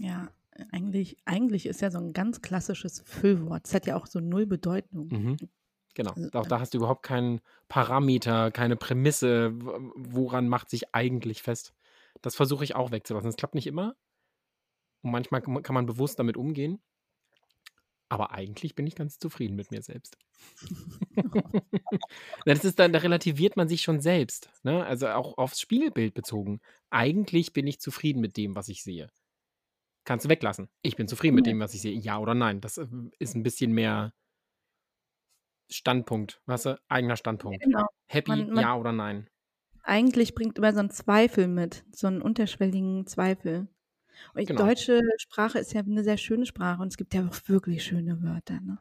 [0.00, 0.32] Ja,
[0.70, 3.66] eigentlich, eigentlich ist ja so ein ganz klassisches Füllwort.
[3.66, 5.08] Es hat ja auch so null Bedeutung.
[5.08, 5.36] Mhm.
[5.94, 6.12] Genau.
[6.12, 9.52] Also, Auch da hast du überhaupt keinen Parameter, keine Prämisse,
[9.94, 11.74] woran macht sich eigentlich fest.
[12.22, 13.28] Das versuche ich auch wegzulassen.
[13.28, 13.94] Es klappt nicht immer.
[15.02, 16.80] Und manchmal kann man- bewusst damit umgehen.
[18.08, 20.16] Aber eigentlich bin ich ganz zufrieden mit mir selbst.
[22.44, 24.50] Das ist dann, da relativiert man sich schon selbst.
[24.62, 24.84] Ne?
[24.84, 26.60] Also auch aufs Spiegelbild bezogen.
[26.90, 29.08] Eigentlich bin ich zufrieden mit dem, was ich sehe.
[30.04, 30.68] Kannst du weglassen.
[30.82, 31.96] Ich bin zufrieden mit dem, was ich sehe.
[31.96, 32.60] Ja oder nein.
[32.60, 32.86] Das äh,
[33.18, 34.12] ist ein bisschen mehr
[35.70, 36.40] Standpunkt.
[36.46, 36.80] Weißt du?
[36.88, 37.62] Eigener Standpunkt.
[37.62, 37.86] Genau.
[38.06, 39.28] Happy, Man, man ja oder nein.
[39.84, 43.68] eigentlich bringt immer so einen Zweifel mit, so einen unterschwelligen Zweifel.
[44.34, 44.66] Und die Genau.
[44.66, 48.22] deutsche Sprache ist ja eine sehr schöne Sprache und es gibt ja auch wirklich schöne
[48.22, 48.60] Wörter.
[48.60, 48.78] Ne?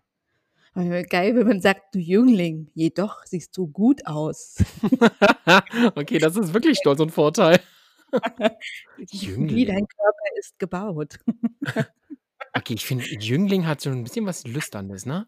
[1.09, 4.63] Geil, wenn man sagt, du Jüngling, jedoch siehst du gut aus.
[5.95, 7.59] okay, das ist wirklich Stolz und Vorteil.
[8.11, 11.19] Wie dein Körper ist gebaut.
[12.53, 15.27] Okay, ich finde, Jüngling hat so ein bisschen was Lüsternes, ne?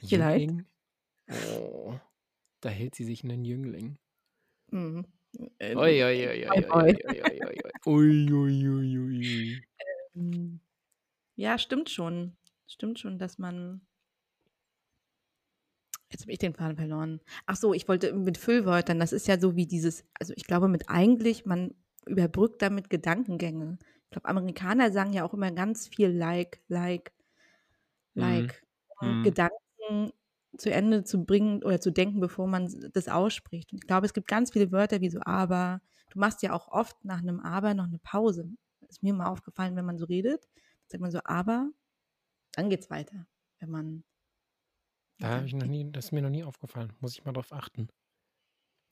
[0.00, 0.50] Vielleicht.
[0.50, 0.66] Jüngling.
[1.58, 1.98] Oh,
[2.60, 3.98] da hält sie sich einen Jüngling.
[4.70, 5.06] Mhm.
[11.36, 12.36] Ja, stimmt schon.
[12.66, 13.80] Stimmt schon, dass man.
[16.14, 17.20] Jetzt habe ich den Faden verloren.
[17.46, 20.68] Ach so, ich wollte mit Füllwörtern, das ist ja so wie dieses, also ich glaube
[20.68, 21.74] mit eigentlich, man
[22.06, 23.78] überbrückt damit Gedankengänge.
[24.04, 27.12] Ich glaube, Amerikaner sagen ja auch immer ganz viel like, like,
[28.16, 28.20] Mhm.
[28.20, 28.62] like,
[29.00, 29.22] um Mhm.
[29.22, 30.12] Gedanken
[30.56, 33.72] zu Ende zu bringen oder zu denken, bevor man das ausspricht.
[33.72, 35.80] Und ich glaube, es gibt ganz viele Wörter wie so aber.
[36.10, 38.48] Du machst ja auch oft nach einem aber noch eine Pause.
[38.88, 40.48] Ist mir mal aufgefallen, wenn man so redet,
[40.86, 41.70] sagt man so aber,
[42.52, 43.26] dann geht's weiter.
[43.60, 44.04] Wenn man
[45.18, 46.92] Da habe ich noch nie, das ist mir noch nie aufgefallen.
[47.00, 47.88] Muss ich mal drauf achten.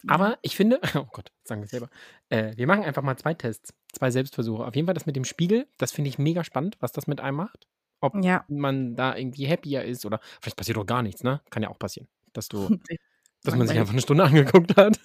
[0.07, 1.89] Aber ich finde, oh Gott, sagen wir es selber.
[2.29, 4.65] Äh, wir machen einfach mal zwei Tests, zwei Selbstversuche.
[4.65, 7.21] Auf jeden Fall das mit dem Spiegel, das finde ich mega spannend, was das mit
[7.21, 7.67] einem macht.
[8.01, 11.41] Ob ja, man da irgendwie happier ist oder vielleicht passiert doch gar nichts, ne?
[11.51, 12.59] Kann ja auch passieren, dass du,
[13.45, 14.99] dass man sich einfach eine Stunde angeguckt hat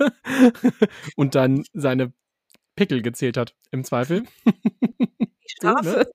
[1.15, 2.11] und dann seine
[2.75, 4.23] Pickel gezählt hat, im Zweifel.
[4.45, 4.55] Die
[5.21, 5.29] ne?
[5.45, 6.11] Strafe.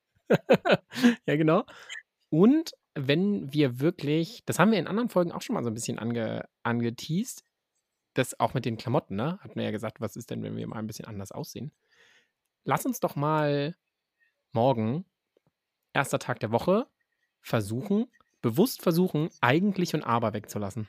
[1.26, 1.64] ja, genau.
[2.30, 5.74] Und wenn wir wirklich, das haben wir in anderen Folgen auch schon mal so ein
[5.74, 7.44] bisschen ange, angeteased,
[8.14, 9.38] das auch mit den Klamotten, ne?
[9.40, 11.72] Hatten wir ja gesagt, was ist denn, wenn wir mal ein bisschen anders aussehen?
[12.64, 13.76] Lass uns doch mal
[14.52, 15.06] morgen,
[15.92, 16.86] erster Tag der Woche,
[17.40, 18.06] versuchen,
[18.42, 20.88] bewusst versuchen, eigentlich und aber wegzulassen.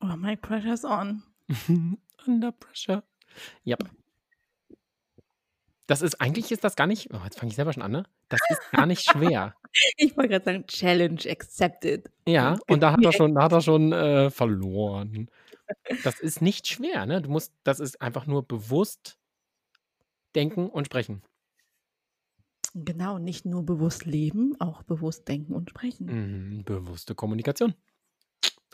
[0.00, 1.22] Oh, my pressure's on.
[2.26, 3.04] Under pressure.
[3.64, 3.99] Yep.
[5.90, 8.04] Das ist, eigentlich ist das gar nicht, oh, jetzt fange ich selber schon an, ne?
[8.28, 9.56] Das ist gar nicht schwer.
[9.96, 12.10] Ich wollte gerade sagen, Challenge accepted.
[12.26, 15.28] Ja, Und und da hat er schon, da hat er schon äh, verloren.
[16.04, 17.20] das ist nicht schwer, ne?
[17.22, 19.16] Du musst, das ist einfach nur bewusst
[20.36, 21.22] denken und sprechen.
[22.74, 26.06] Genau, nicht nur bewusst leben, auch bewusst denken und sprechen.
[26.06, 27.74] Mhm, bewusste Kommunikation.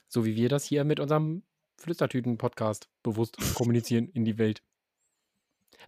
[0.09, 1.43] So wie wir das hier mit unserem
[1.79, 4.63] Flüstertüten-Podcast bewusst kommunizieren in die Welt.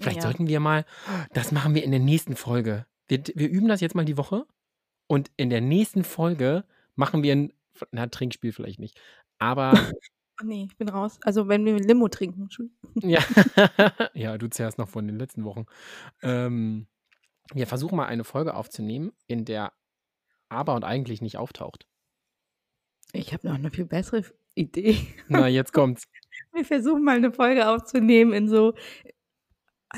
[0.01, 0.23] Vielleicht Ja.
[0.23, 0.85] sollten wir mal,
[1.33, 2.87] das machen wir in der nächsten Folge.
[3.09, 4.47] Wir, wir üben das jetzt mal die Woche
[5.07, 7.53] und in der nächsten Folge machen wir ein,
[7.91, 9.01] na, Trinkspiel vielleicht nicht,
[9.39, 9.73] aber
[10.43, 11.19] nee, ich bin raus.
[11.23, 12.49] Also wenn wir Limo trinken.
[13.03, 13.21] Ja,
[14.15, 15.67] ja, du zehrst noch von den letzten Wochen.
[16.23, 16.87] Ähm,
[17.55, 19.73] wir versuchen mal eine Folge aufzunehmen, in der
[20.51, 21.87] aber und eigentlich nicht auftaucht.
[23.13, 24.23] Ich habe noch eine viel bessere
[24.55, 24.99] Idee.
[25.29, 26.05] Na, jetzt kommt's.
[26.53, 28.75] Wir versuchen mal eine Folge aufzunehmen in so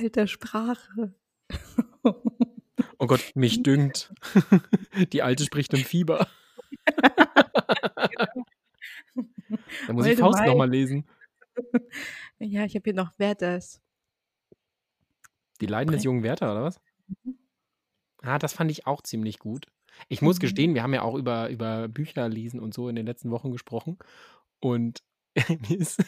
[0.01, 1.15] alter Sprache.
[2.99, 4.13] Oh Gott, mich dünkt.
[5.13, 6.27] Die Alte spricht im Fieber.
[9.87, 11.05] Da muss ich Holde Faust nochmal lesen.
[12.39, 13.81] ja, ich habe hier noch Werthers.
[15.61, 16.81] Die Leiden des jungen Werther, oder was?
[17.25, 17.39] Mhm.
[18.23, 19.67] Ah, das fand ich auch ziemlich gut.
[20.09, 20.41] Ich muss Mhm.
[20.41, 23.51] gestehen, wir haben ja auch über, über Bücher lesen und so in den letzten Wochen
[23.51, 23.99] gesprochen.
[24.61, 25.03] Und
[25.69, 25.99] mir ist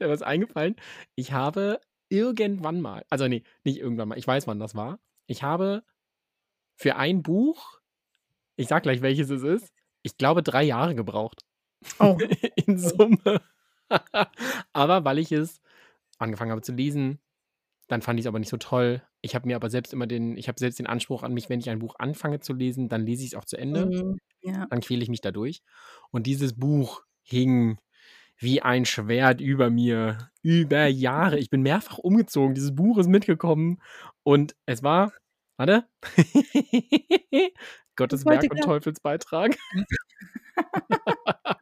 [0.00, 0.76] was eingefallen.
[1.14, 4.98] Ich habe irgendwann mal, also nee, nicht irgendwann mal, ich weiß, wann das war.
[5.26, 5.82] Ich habe
[6.76, 7.80] für ein Buch,
[8.56, 11.44] ich sag gleich, welches es ist, ich glaube, drei Jahre gebraucht.
[11.98, 12.16] Oh,
[12.66, 13.40] in Summe.
[14.72, 15.60] aber weil ich es
[16.18, 17.20] angefangen habe zu lesen,
[17.88, 19.02] dann fand ich es aber nicht so toll.
[19.20, 21.60] Ich habe mir aber selbst immer den, ich habe selbst den Anspruch an mich, wenn
[21.60, 23.86] ich ein Buch anfange zu lesen, dann lese ich es auch zu Ende.
[23.86, 24.18] mhm.
[24.42, 24.66] ja.
[24.66, 25.62] Dann quäle ich mich da durch.
[26.10, 27.78] Und dieses Buch hing
[28.38, 30.30] wie ein Schwert über mir.
[30.42, 31.38] Über Jahre.
[31.38, 32.54] Ich bin mehrfach umgezogen.
[32.54, 33.82] Dieses Buch ist mitgekommen.
[34.22, 35.12] Und es war,
[35.56, 35.86] warte.
[37.96, 39.56] Gottes Werk und Teufelsbeitrag.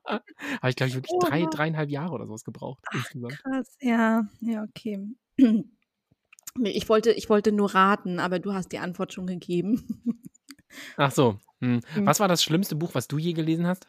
[0.04, 1.50] Habe ich, glaube ich, wirklich drei, Oha.
[1.50, 2.84] dreieinhalb Jahre oder sowas gebraucht.
[2.90, 3.38] Ach, insgesamt.
[3.42, 3.76] krass.
[3.80, 5.00] Ja, ja, okay.
[6.62, 10.02] Ich wollte, ich wollte nur raten, aber du hast die Antwort schon gegeben.
[10.96, 11.38] Ach so.
[11.60, 11.82] Hm.
[11.92, 12.06] Hm.
[12.06, 13.88] Was war das schlimmste Buch, was du je gelesen hast?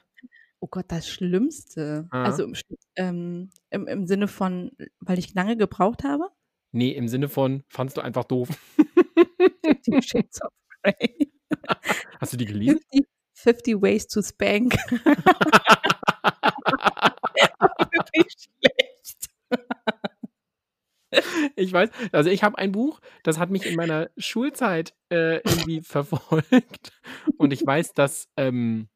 [0.59, 2.07] Oh Gott, das Schlimmste.
[2.09, 2.23] Ah.
[2.23, 2.53] Also im,
[2.95, 6.29] ähm, im, im Sinne von, weil ich lange gebraucht habe?
[6.71, 8.49] Nee, im Sinne von, fandst du einfach doof.
[9.63, 10.51] Fifty Shades of
[10.83, 11.31] Grey.
[12.19, 12.79] Hast du die gelesen?
[12.91, 14.73] 50, 50 Ways to Spank.
[17.91, 19.27] Wirklich schlecht.
[21.55, 25.81] Ich weiß, also ich habe ein Buch, das hat mich in meiner Schulzeit äh, irgendwie
[25.81, 26.91] verfolgt.
[27.37, 28.89] Und ich weiß, dass ähm,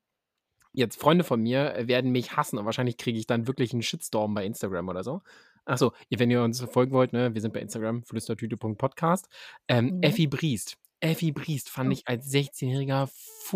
[0.74, 3.82] jetzt Freunde von mir äh, werden mich hassen und wahrscheinlich kriege ich dann wirklich einen
[3.82, 5.22] Shitstorm bei Instagram oder so.
[5.66, 9.28] Achso, wenn ihr uns folgen wollt, ne, wir sind bei Instagram, flüstertüte.podcast.
[9.68, 10.04] Ähm, Mhm.
[10.04, 10.78] Effi Briest.
[11.00, 11.94] Effi Briest fand Oh.
[11.94, 13.08] ich als 16-Jähriger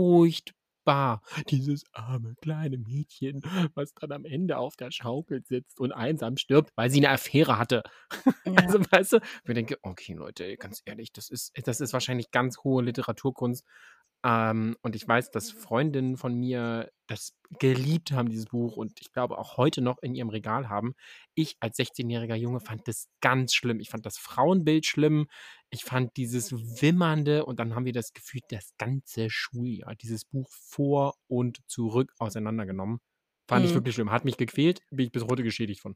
[0.06, 1.22] furchtbar.
[1.50, 3.42] Dieses arme kleine Mädchen,
[3.74, 7.58] was dann am Ende auf der Schaukel sitzt und einsam stirbt, weil sie eine Affäre
[7.58, 7.82] hatte.
[8.46, 8.54] Ja.
[8.64, 12.60] Also, weißt du, ich denke, okay, Leute, ganz ehrlich, das ist, das ist wahrscheinlich ganz
[12.60, 13.66] hohe Literaturkunst.
[14.24, 19.12] Ähm, und ich weiß, dass Freundinnen von mir das geliebt haben, dieses Buch, und ich
[19.12, 20.94] glaube auch heute noch in ihrem Regal haben.
[21.36, 23.80] Ich als 16-jähriger Junge fand das ganz schlimm.
[23.80, 25.28] Ich fand das Frauenbild schlimm.
[25.70, 26.52] Ich fand dieses
[26.82, 32.14] Wimmernde, und dann haben wir das Gefühl, das ganze Schuljahr, dieses Buch vor und zurück
[32.20, 33.00] auseinandergenommen.
[33.48, 33.76] Fand ich Mhm.
[33.76, 34.12] wirklich schlimm.
[34.12, 35.96] Hat mich gequält, bin ich bis heute geschädigt von.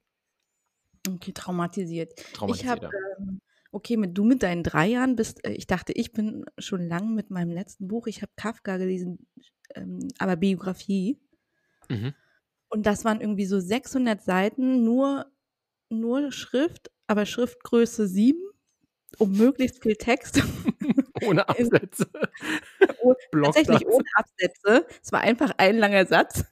[1.08, 2.14] Okay, traumatisiert.
[2.18, 2.70] Ich Traumatisiert.
[2.70, 2.92] habe, ja.
[3.20, 6.88] ähm, okay, mit du mit deinen drei Jahren bist, äh, ich dachte, ich bin schon
[6.88, 8.08] lang mit meinem letzten Buch.
[8.08, 9.28] Ich habe Kafka gelesen,
[9.76, 11.20] ähm, aber Biografie.
[11.90, 12.14] Mhm.
[12.70, 15.32] Und das waren irgendwie so 600 Seiten, nur,
[15.90, 18.40] nur Schrift, aber Schriftgröße 7,
[19.20, 20.42] um möglichst viel Text.
[21.26, 22.10] Ohne Absätze.
[23.02, 24.86] Oh, Tatsächlich ohne Absätze.
[25.02, 26.44] Es war einfach ein langer Satz.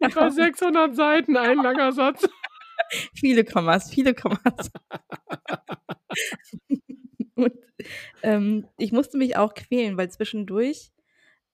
[0.00, 2.26] Über 600 Seiten, ein langer Satz.
[3.14, 4.70] Viele Kommas, viele Kommas.
[7.34, 7.52] Und
[8.22, 10.92] ähm, ich musste mich auch quälen, weil zwischendurch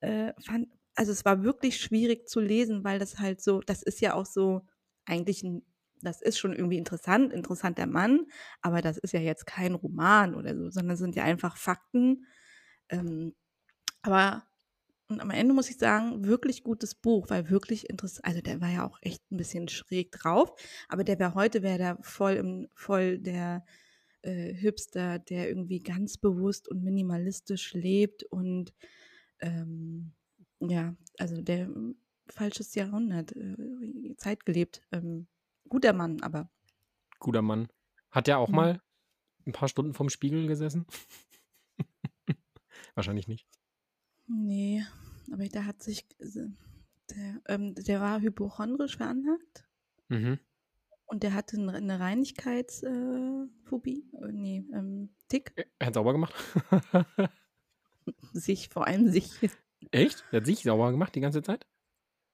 [0.00, 4.00] äh, fand, also es war wirklich schwierig zu lesen, weil das halt so, das ist
[4.00, 4.66] ja auch so
[5.06, 5.62] eigentlich ein,
[6.02, 8.26] das ist schon irgendwie interessant, interessanter Mann,
[8.62, 12.26] aber das ist ja jetzt kein Roman oder so, sondern sind ja einfach Fakten.
[12.88, 13.34] Ähm,
[14.02, 14.47] aber
[15.08, 18.70] und am Ende muss ich sagen, wirklich gutes Buch, weil wirklich interessant, also der war
[18.70, 20.52] ja auch echt ein bisschen schräg drauf,
[20.88, 23.64] aber der wäre heute, wäre der voll im, voll der
[24.22, 28.74] äh, Hipster, der irgendwie ganz bewusst und minimalistisch lebt und
[29.40, 30.12] ähm,
[30.60, 34.82] ja, also der ähm, falsches Jahrhundert, äh, Zeit gelebt.
[34.92, 35.28] Ähm,
[35.68, 36.50] guter Mann, aber
[37.20, 37.68] Guter Mann.
[38.10, 38.52] Hat der auch Mhm.
[38.52, 38.80] mal
[39.46, 40.86] ein paar Stunden vorm Spiegel gesessen?
[42.94, 43.46] Wahrscheinlich nicht.
[44.28, 44.84] Nee,
[45.32, 46.06] aber der hat sich,
[47.10, 49.66] Der, ähm, der war hypochondrisch veranlagt
[50.10, 50.38] Mhm.
[51.06, 54.10] und der hatte eine, Reinigkeitsphobie.
[54.12, 55.54] Äh, nee, ähm, Tick.
[55.78, 56.34] Er hat sauber gemacht.
[58.32, 59.30] Sich, vor allem sich.
[59.90, 60.24] Echt?
[60.30, 61.66] Er hat sich sauber gemacht die ganze Zeit?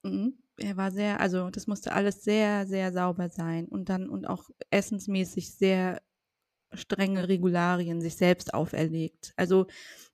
[0.05, 0.39] Mhm.
[0.57, 4.51] Er war sehr, also das musste alles sehr, sehr sauber sein und dann und auch
[4.71, 6.01] essensmäßig sehr
[6.77, 9.33] strenge Regularien sich selbst auferlegt.
[9.37, 9.67] Also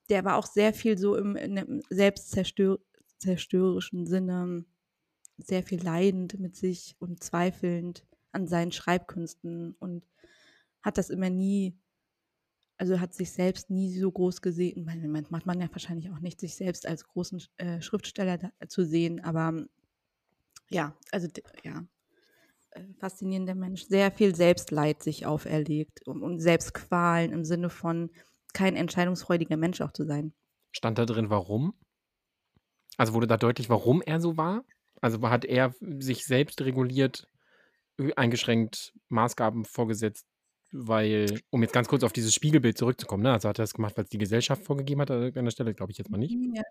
[0.09, 4.65] der war auch sehr viel so im, einem selbstzerstörerischen Sinne,
[5.39, 10.05] sehr viel leidend mit sich und zweifelnd an seinen Schreibkünsten und
[10.83, 11.79] hat das immer nie,
[12.77, 14.85] also hat sich selbst nie so groß gesehen.
[14.85, 18.85] Meine, macht man ja wahrscheinlich auch nicht, sich selbst als großen äh, Schriftsteller da, zu
[18.85, 19.67] sehen, aber
[20.71, 21.29] ja, also
[21.65, 21.85] ja,
[22.99, 28.11] faszinierender Mensch, sehr viel Selbstleid sich auferlegt und, und Selbstqualen im Sinne von
[28.53, 30.33] kein entscheidungsfreudiger Mensch auch zu sein.
[30.73, 31.75] Stand da drin, warum?
[32.97, 34.65] Also wurde da deutlich, warum er so war?
[35.01, 37.27] Also hat er sich selbst reguliert,
[37.99, 40.27] ö- eingeschränkt Maßgaben vorgesetzt,
[40.73, 43.33] weil, um jetzt ganz kurz auf dieses Spiegelbild zurückzukommen, ne?
[43.33, 45.93] also hat er das gemacht, weil es die Gesellschaft vorgegeben hat, an irgendeiner Stelle, glaube
[45.93, 46.37] ich jetzt mal nicht.
[46.55, 46.63] Ja.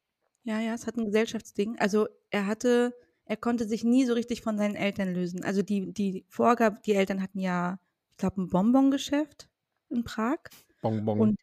[0.44, 1.78] ja, ja, es hat ein Gesellschaftsding.
[1.80, 2.94] Also er hatte,
[3.30, 5.44] er konnte sich nie so richtig von seinen Eltern lösen.
[5.44, 9.48] Also die, die Vorgabe, die Eltern hatten ja, ich glaube, ein Bonbongeschäft
[9.90, 10.40] in Prag.
[10.82, 11.20] Bonbon.
[11.20, 11.40] Und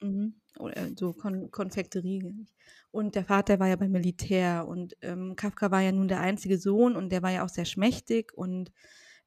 [0.00, 2.46] mhm, oder so Kon Konfekterie.
[2.90, 6.56] Und der Vater war ja beim Militär und ähm, Kafka war ja nun der einzige
[6.56, 8.72] Sohn und der war ja auch sehr schmächtig und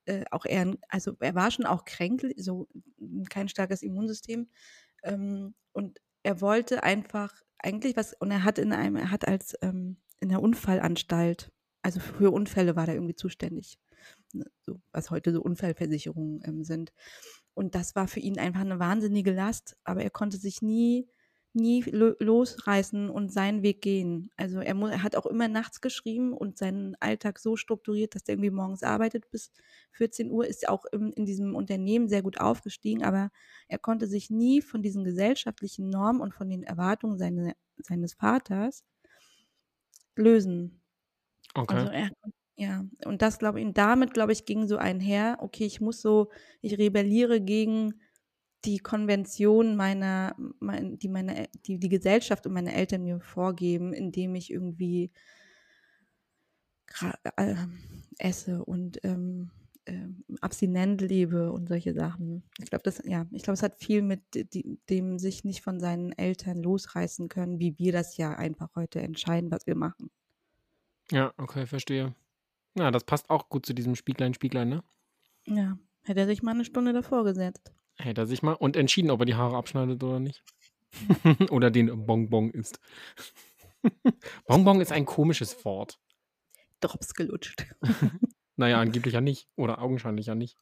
[0.06, 2.68] äh, auch er, also er war schon auch kränklich, so
[3.30, 4.50] kein starkes Immunsystem.
[5.04, 9.56] Ähm, und er wollte einfach eigentlich was, und er hat in einem, er hat als
[9.62, 11.52] ähm, in der Unfallanstalt,
[11.82, 13.80] also für Unfälle war er irgendwie zuständig,
[14.34, 16.92] ne, so, was heute so Unfallversicherungen ähm, sind.
[17.54, 21.10] Und das war für ihn einfach eine wahnsinnige Last, aber er konnte sich nie,
[21.54, 24.30] nie lo losreißen und seinen Weg gehen.
[24.38, 28.36] Also er, er, hat auch immer nachts geschrieben und seinen Alltag so strukturiert, dass er
[28.36, 29.52] irgendwie morgens arbeitet bis
[29.92, 33.32] 14 Uhr, ist auch im, in diesem Unternehmen sehr gut aufgestiegen, aber
[33.68, 38.84] er konnte sich nie von diesen gesellschaftlichen Normen und von den Erwartungen seine, seines Vaters
[40.16, 40.79] lösen.
[41.56, 41.76] Okay.
[41.76, 42.10] Also er,
[42.56, 46.30] ja, und das glaube ich, damit glaube ich, ging so einher, okay, ich muss so,
[46.62, 47.94] ich rebelliere gegen
[48.66, 54.36] die Konvention meiner, mein, die meine, die, die Gesellschaft und meine Eltern mir vorgeben, indem
[54.36, 55.12] ich irgendwie
[57.38, 57.56] äh,
[58.18, 59.52] esse und ähm,
[59.86, 60.08] äh,
[60.42, 62.44] abstinent lebe und solche Sachen.
[62.62, 64.22] Ich glaube, das, ja, ich glaube, es hat viel mit
[64.90, 69.52] dem sich nicht von seinen Eltern losreißen können, wie wir das ja einfach heute entscheiden,
[69.52, 70.10] was wir machen.
[71.12, 72.16] Ja, okay, verstehe.
[72.76, 74.84] Ja, das passt auch gut zu diesem Spieglein, Spieglein, ne?
[75.46, 77.72] Ja, hätte er sich mal eine Stunde davor gesetzt.
[77.98, 80.44] Hätte er sich mal und entschieden, ob er die Haare abschneidet oder nicht.
[81.50, 82.80] oder den Bonbon isst.
[84.48, 86.00] Bonbon ist ein komisches Wort.
[86.80, 87.66] Drops gelutscht.
[88.56, 89.50] naja, angeblich ja nicht.
[89.56, 90.58] Oder augenscheinlich ja nicht.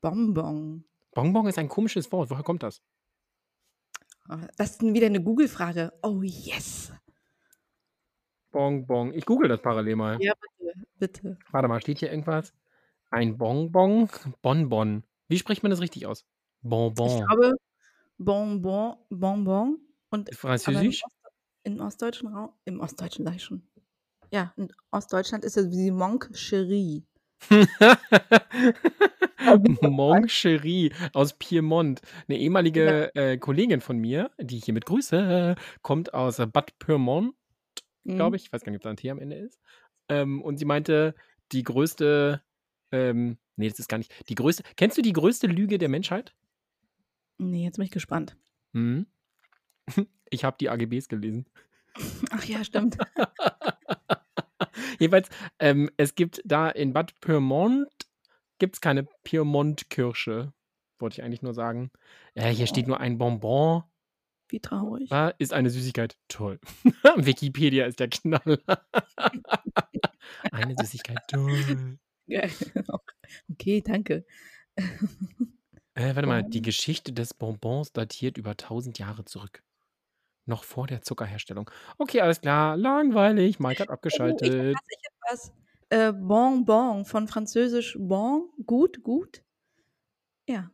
[0.00, 0.84] Bonbon.
[1.12, 2.30] Bonbon ist ein komisches Wort.
[2.30, 2.82] Woher kommt das?
[4.56, 5.92] Das ist wieder eine Google-Frage.
[6.02, 6.92] Oh yes.
[8.50, 9.12] Bonbon.
[9.14, 10.18] Ich google das parallel mal.
[10.20, 11.38] Ja, bitte, bitte.
[11.50, 12.52] Warte mal, steht hier irgendwas?
[13.10, 14.08] Ein Bonbon?
[14.42, 15.04] Bonbon.
[15.28, 16.24] Wie spricht man das richtig aus?
[16.62, 17.08] Bonbon.
[17.08, 17.56] Ich glaube,
[18.18, 19.78] Bonbon, Bonbon.
[20.10, 21.02] Und Französisch?
[21.62, 23.62] Im ostdeutschen Raum, im ostdeutschen sag ich schon.
[24.32, 27.04] Ja, in Ostdeutschland ist es wie Moncherie.
[29.82, 32.00] Moncherie aus Piemont.
[32.28, 33.22] Eine ehemalige ja.
[33.22, 37.34] äh, Kollegin von mir, die ich hiermit grüße, kommt aus Bad Pyrmont,
[38.04, 38.16] mhm.
[38.16, 38.44] glaube ich.
[38.46, 39.60] Ich weiß gar nicht, ob da ein T am Ende ist.
[40.08, 41.14] Ähm, und sie meinte,
[41.52, 42.42] die größte,
[42.92, 46.34] ähm, nee, das ist gar nicht, die größte, kennst du die größte Lüge der Menschheit?
[47.38, 48.36] Nee, jetzt bin ich gespannt.
[48.72, 49.06] Mhm.
[50.32, 51.44] Ich habe die AGBs gelesen.
[52.30, 52.96] Ach ja, stimmt.
[55.00, 55.28] Jedenfalls,
[55.58, 57.90] ähm, es gibt da in Bad Pyrmont
[58.60, 60.52] gibt es keine Pyrmont-Kirsche.
[61.00, 61.90] Wollte ich eigentlich nur sagen.
[62.34, 62.68] Äh, hier oh.
[62.68, 63.82] steht nur ein Bonbon.
[64.50, 65.10] Wie traurig.
[65.12, 66.16] Ah, ist eine Süßigkeit.
[66.28, 66.58] Toll.
[67.16, 68.60] Wikipedia ist der Knall.
[70.52, 71.18] eine Süßigkeit.
[71.28, 71.98] Toll.
[73.52, 74.24] okay, danke.
[75.94, 79.62] Äh, warte mal, die Geschichte des Bonbons datiert über 1000 Jahre zurück.
[80.46, 81.70] Noch vor der Zuckerherstellung.
[81.98, 82.76] Okay, alles klar.
[82.76, 83.60] Langweilig.
[83.60, 84.52] Mike hat abgeschaltet.
[84.52, 85.52] Oh, ich, ich etwas.
[85.90, 88.50] Äh, Bonbon von französisch Bon.
[88.64, 89.42] Gut, gut.
[90.48, 90.70] Ja.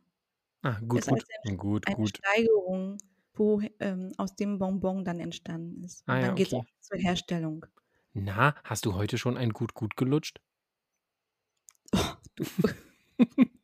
[0.61, 1.23] Ah, gut, ist gut.
[1.43, 2.17] Eine, gut, eine gut.
[2.17, 2.97] Steigerung,
[3.37, 6.03] wo ähm, aus dem Bonbon dann entstanden ist.
[6.07, 6.67] Ah, ja, dann geht es okay.
[6.67, 7.65] auch zur Herstellung.
[8.13, 10.41] Na, hast du heute schon ein gut, gut gelutscht?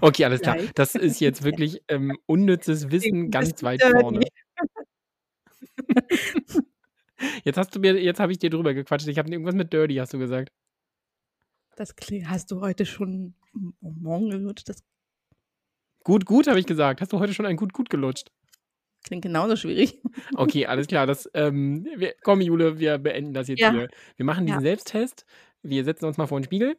[0.00, 0.56] Okay, alles klar.
[0.74, 4.20] Das ist jetzt wirklich ähm, unnützes Wissen ganz weit vorne.
[7.44, 9.08] Jetzt hast du mir, jetzt habe ich dir drüber gequatscht.
[9.08, 10.52] Ich habe irgendwas mit Dirty, hast du gesagt.
[11.76, 11.94] Das
[12.24, 13.34] hast du heute schon
[13.80, 14.68] morgen gelutscht.
[14.68, 14.82] Das
[16.08, 17.02] Gut, gut, habe ich gesagt.
[17.02, 18.30] Hast du heute schon ein gut, gut gelutscht?
[19.04, 20.00] klingt genauso schwierig.
[20.36, 21.06] Okay, alles klar.
[21.06, 23.70] Das, ähm, wir, komm, Jule, wir beenden das jetzt Ja.
[23.72, 23.88] hier.
[24.16, 24.62] Wir machen diesen Ja.
[24.62, 25.26] Selbsttest.
[25.62, 26.78] Wir setzen uns mal vor den Spiegel.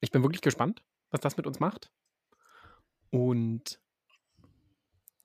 [0.00, 1.90] Ich bin wirklich gespannt, was das mit uns macht.
[3.10, 3.80] Und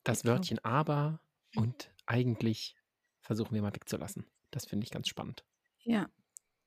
[0.03, 1.21] das glaub- Wörtchen aber
[1.55, 2.75] und eigentlich
[3.21, 4.25] versuchen wir mal wegzulassen.
[4.49, 5.43] Das finde ich ganz spannend.
[5.83, 6.09] Ja.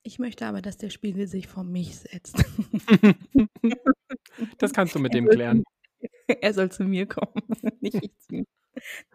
[0.05, 2.37] Ich möchte aber, dass der Spiegel sich vor mich setzt.
[4.59, 5.62] Das kannst du mit dem zu klären.
[6.43, 7.43] Er soll zu mir kommen,
[7.81, 8.47] nicht ich zu ihm.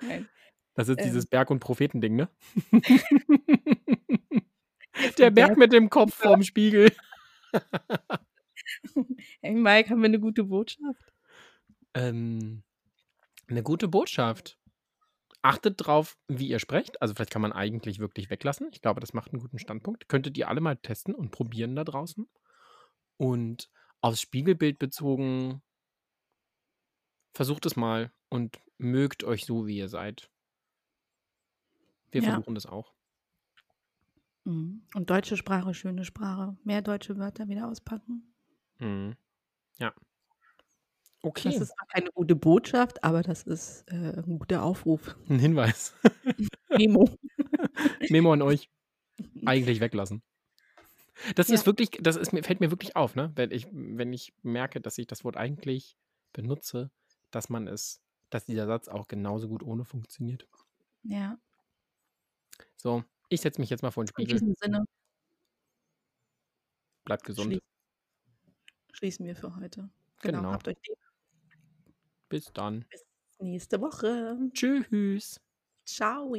[0.01, 0.28] Nein.
[0.76, 1.05] Das ist Ähm.
[1.05, 2.30] dieses Berg- und Prophetending, ne?
[4.93, 6.91] Der Der Berg mit dem Kopf vorm Spiegel.
[9.41, 11.14] Hey Mike, haben wir eine gute Botschaft?
[11.93, 12.64] Ähm,
[13.47, 14.58] eine gute Botschaft.
[15.41, 17.01] Achtet drauf, wie ihr sprecht.
[17.01, 18.68] Also vielleicht kann man eigentlich wirklich weglassen.
[18.72, 20.10] Ich glaube, das macht einen guten Standpunkt.
[20.10, 22.28] Könntet ihr alle mal testen und probieren da draußen.
[23.18, 23.70] Und
[24.01, 25.62] aufs Spiegelbild bezogen,
[27.38, 30.29] versucht es mal und mögt euch so, wie ihr seid.
[32.11, 32.29] Wir Ja.
[32.31, 32.93] versuchen das auch.
[34.43, 34.81] Mhm.
[34.95, 36.57] Und deutsche Sprache, schöne Sprache.
[36.63, 38.33] Mehr deutsche Wörter wieder auspacken.
[38.79, 39.15] Mhm.
[39.79, 39.93] Ja.
[39.93, 45.15] Das Okay, ist zwar keine gute Botschaft, aber das ist äh, ein guter Aufruf.
[45.29, 45.93] ein Hinweis.
[46.69, 47.09] Memo.
[48.09, 48.69] Memo an euch.
[49.45, 50.21] Eigentlich weglassen.
[51.35, 51.65] Das ist Ja.
[51.67, 53.31] wirklich, das ist, fällt mir wirklich auf, ne?
[53.35, 55.97] Wenn ich, wenn ich merke, dass ich das Wort eigentlich
[56.33, 56.91] benutze,
[57.32, 60.47] dass man es, dass dieser Satz auch genauso gut ohne funktioniert.
[61.03, 61.39] Ja.
[62.78, 64.28] So, ich setze mich jetzt mal vor den In Spiegel.
[64.28, 64.86] diesem Sinne
[67.05, 67.53] Bleibt gesund.
[67.53, 67.61] schließ,
[68.93, 69.89] schließen wir für heute.
[70.21, 70.41] Genau.
[70.41, 70.51] Genau.
[70.51, 70.97] Habt euch lieb.
[72.30, 72.86] Bis dann.
[72.91, 73.03] Bis
[73.39, 74.38] nächste Woche.
[74.53, 75.39] Tschüss.
[75.86, 76.36] Ciao.